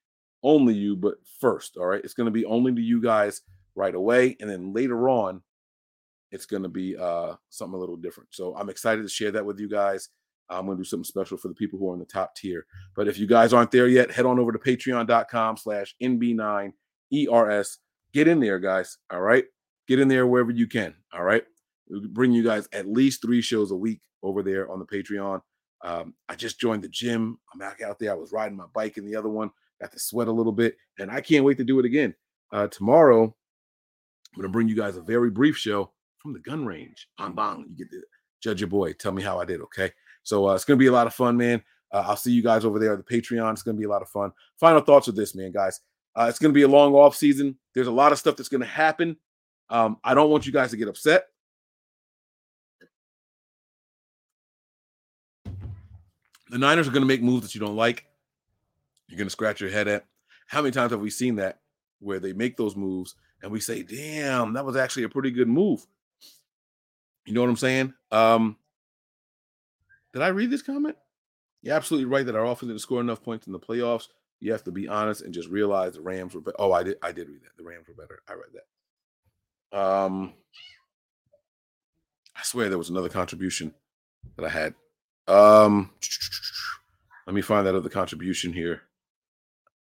[0.42, 1.76] only you, but first.
[1.76, 2.04] All right.
[2.04, 3.42] It's going to be only to you guys
[3.74, 4.36] right away.
[4.40, 5.42] And then later on,
[6.30, 8.30] it's going to be uh, something a little different.
[8.32, 10.08] So I'm excited to share that with you guys.
[10.48, 12.66] I'm going to do something special for the people who are in the top tier.
[12.94, 17.76] But if you guys aren't there yet, head on over to patreon.com slash NB9ERS.
[18.12, 18.98] Get in there, guys.
[19.10, 19.44] All right.
[19.88, 20.94] Get in there wherever you can.
[21.12, 21.44] All right.
[21.88, 25.40] We'll bring you guys at least three shows a week over there on the Patreon.
[25.84, 27.38] Um, I just joined the gym.
[27.52, 28.10] I'm back out there.
[28.10, 29.50] I was riding my bike in the other one,
[29.80, 32.14] got to sweat a little bit, and I can't wait to do it again.
[32.52, 36.64] Uh, tomorrow, I'm going to bring you guys a very brief show from the gun
[36.66, 37.66] range on bong.
[37.68, 38.02] You get to
[38.42, 38.94] judge your boy.
[38.94, 39.60] Tell me how I did.
[39.60, 39.92] Okay.
[40.26, 41.62] So uh, it's going to be a lot of fun, man.
[41.92, 43.52] Uh, I'll see you guys over there at the Patreon.
[43.52, 44.32] It's going to be a lot of fun.
[44.58, 45.80] Final thoughts with this, man, guys.
[46.16, 47.56] Uh, it's going to be a long off season.
[47.74, 49.16] There's a lot of stuff that's going to happen.
[49.70, 51.26] Um, I don't want you guys to get upset.
[56.50, 58.04] The Niners are going to make moves that you don't like.
[59.06, 60.06] You're going to scratch your head at.
[60.48, 61.60] How many times have we seen that
[62.00, 65.48] where they make those moves and we say, damn, that was actually a pretty good
[65.48, 65.86] move?
[67.26, 67.94] You know what I'm saying?
[68.10, 68.56] Um,
[70.16, 70.96] did I read this comment?
[71.60, 74.08] You're absolutely right that our offense didn't score enough points in the playoffs.
[74.40, 76.40] You have to be honest and just realize the Rams were.
[76.40, 76.96] Be- oh, I did.
[77.02, 77.54] I did read that.
[77.58, 78.22] The Rams were better.
[78.26, 79.78] I read that.
[79.78, 80.32] Um,
[82.34, 83.74] I swear there was another contribution
[84.36, 84.74] that I had.
[85.28, 85.90] Um,
[87.26, 88.84] let me find that other contribution here.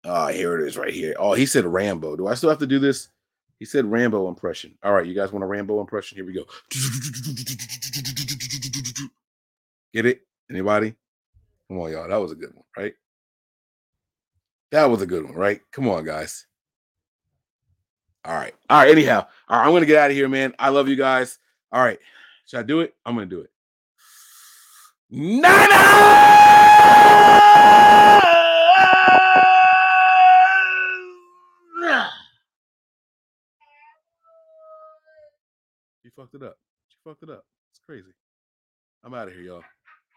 [0.04, 1.14] Ah, here it is, right here.
[1.16, 2.16] Oh, he said Rambo.
[2.16, 3.08] Do I still have to do this?
[3.60, 4.74] He said Rambo impression.
[4.82, 6.16] All right, you guys want a Rambo impression?
[6.16, 6.44] Here we go.
[9.94, 10.22] Get it?
[10.50, 10.92] Anybody?
[11.68, 12.08] Come on, y'all.
[12.08, 12.94] That was a good one, right?
[14.72, 15.60] That was a good one, right?
[15.70, 16.46] Come on, guys.
[18.24, 18.52] All right.
[18.68, 18.90] All right.
[18.90, 20.52] Anyhow, all right, I'm gonna get out of here, man.
[20.58, 21.38] I love you guys.
[21.70, 22.00] All right.
[22.46, 22.92] Should I do it?
[23.06, 23.50] I'm gonna do it.
[25.10, 25.70] Niners!
[36.02, 36.58] She fucked it up.
[36.88, 37.44] She fucked it up.
[37.70, 38.10] It's crazy.
[39.04, 39.62] I'm out of here, y'all.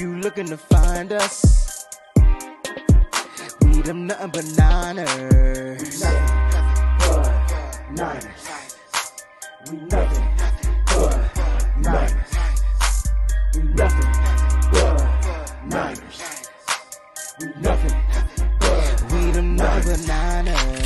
[0.00, 1.86] You looking to find us
[3.60, 6.02] we them nothing but niners.
[7.92, 8.46] Niners.
[9.70, 10.28] We nothing
[10.86, 11.36] but
[11.76, 12.32] niners.
[13.54, 14.12] We nothing
[14.72, 16.48] but niners.
[17.38, 17.96] We nothing
[18.58, 20.79] but we them nothing but niners.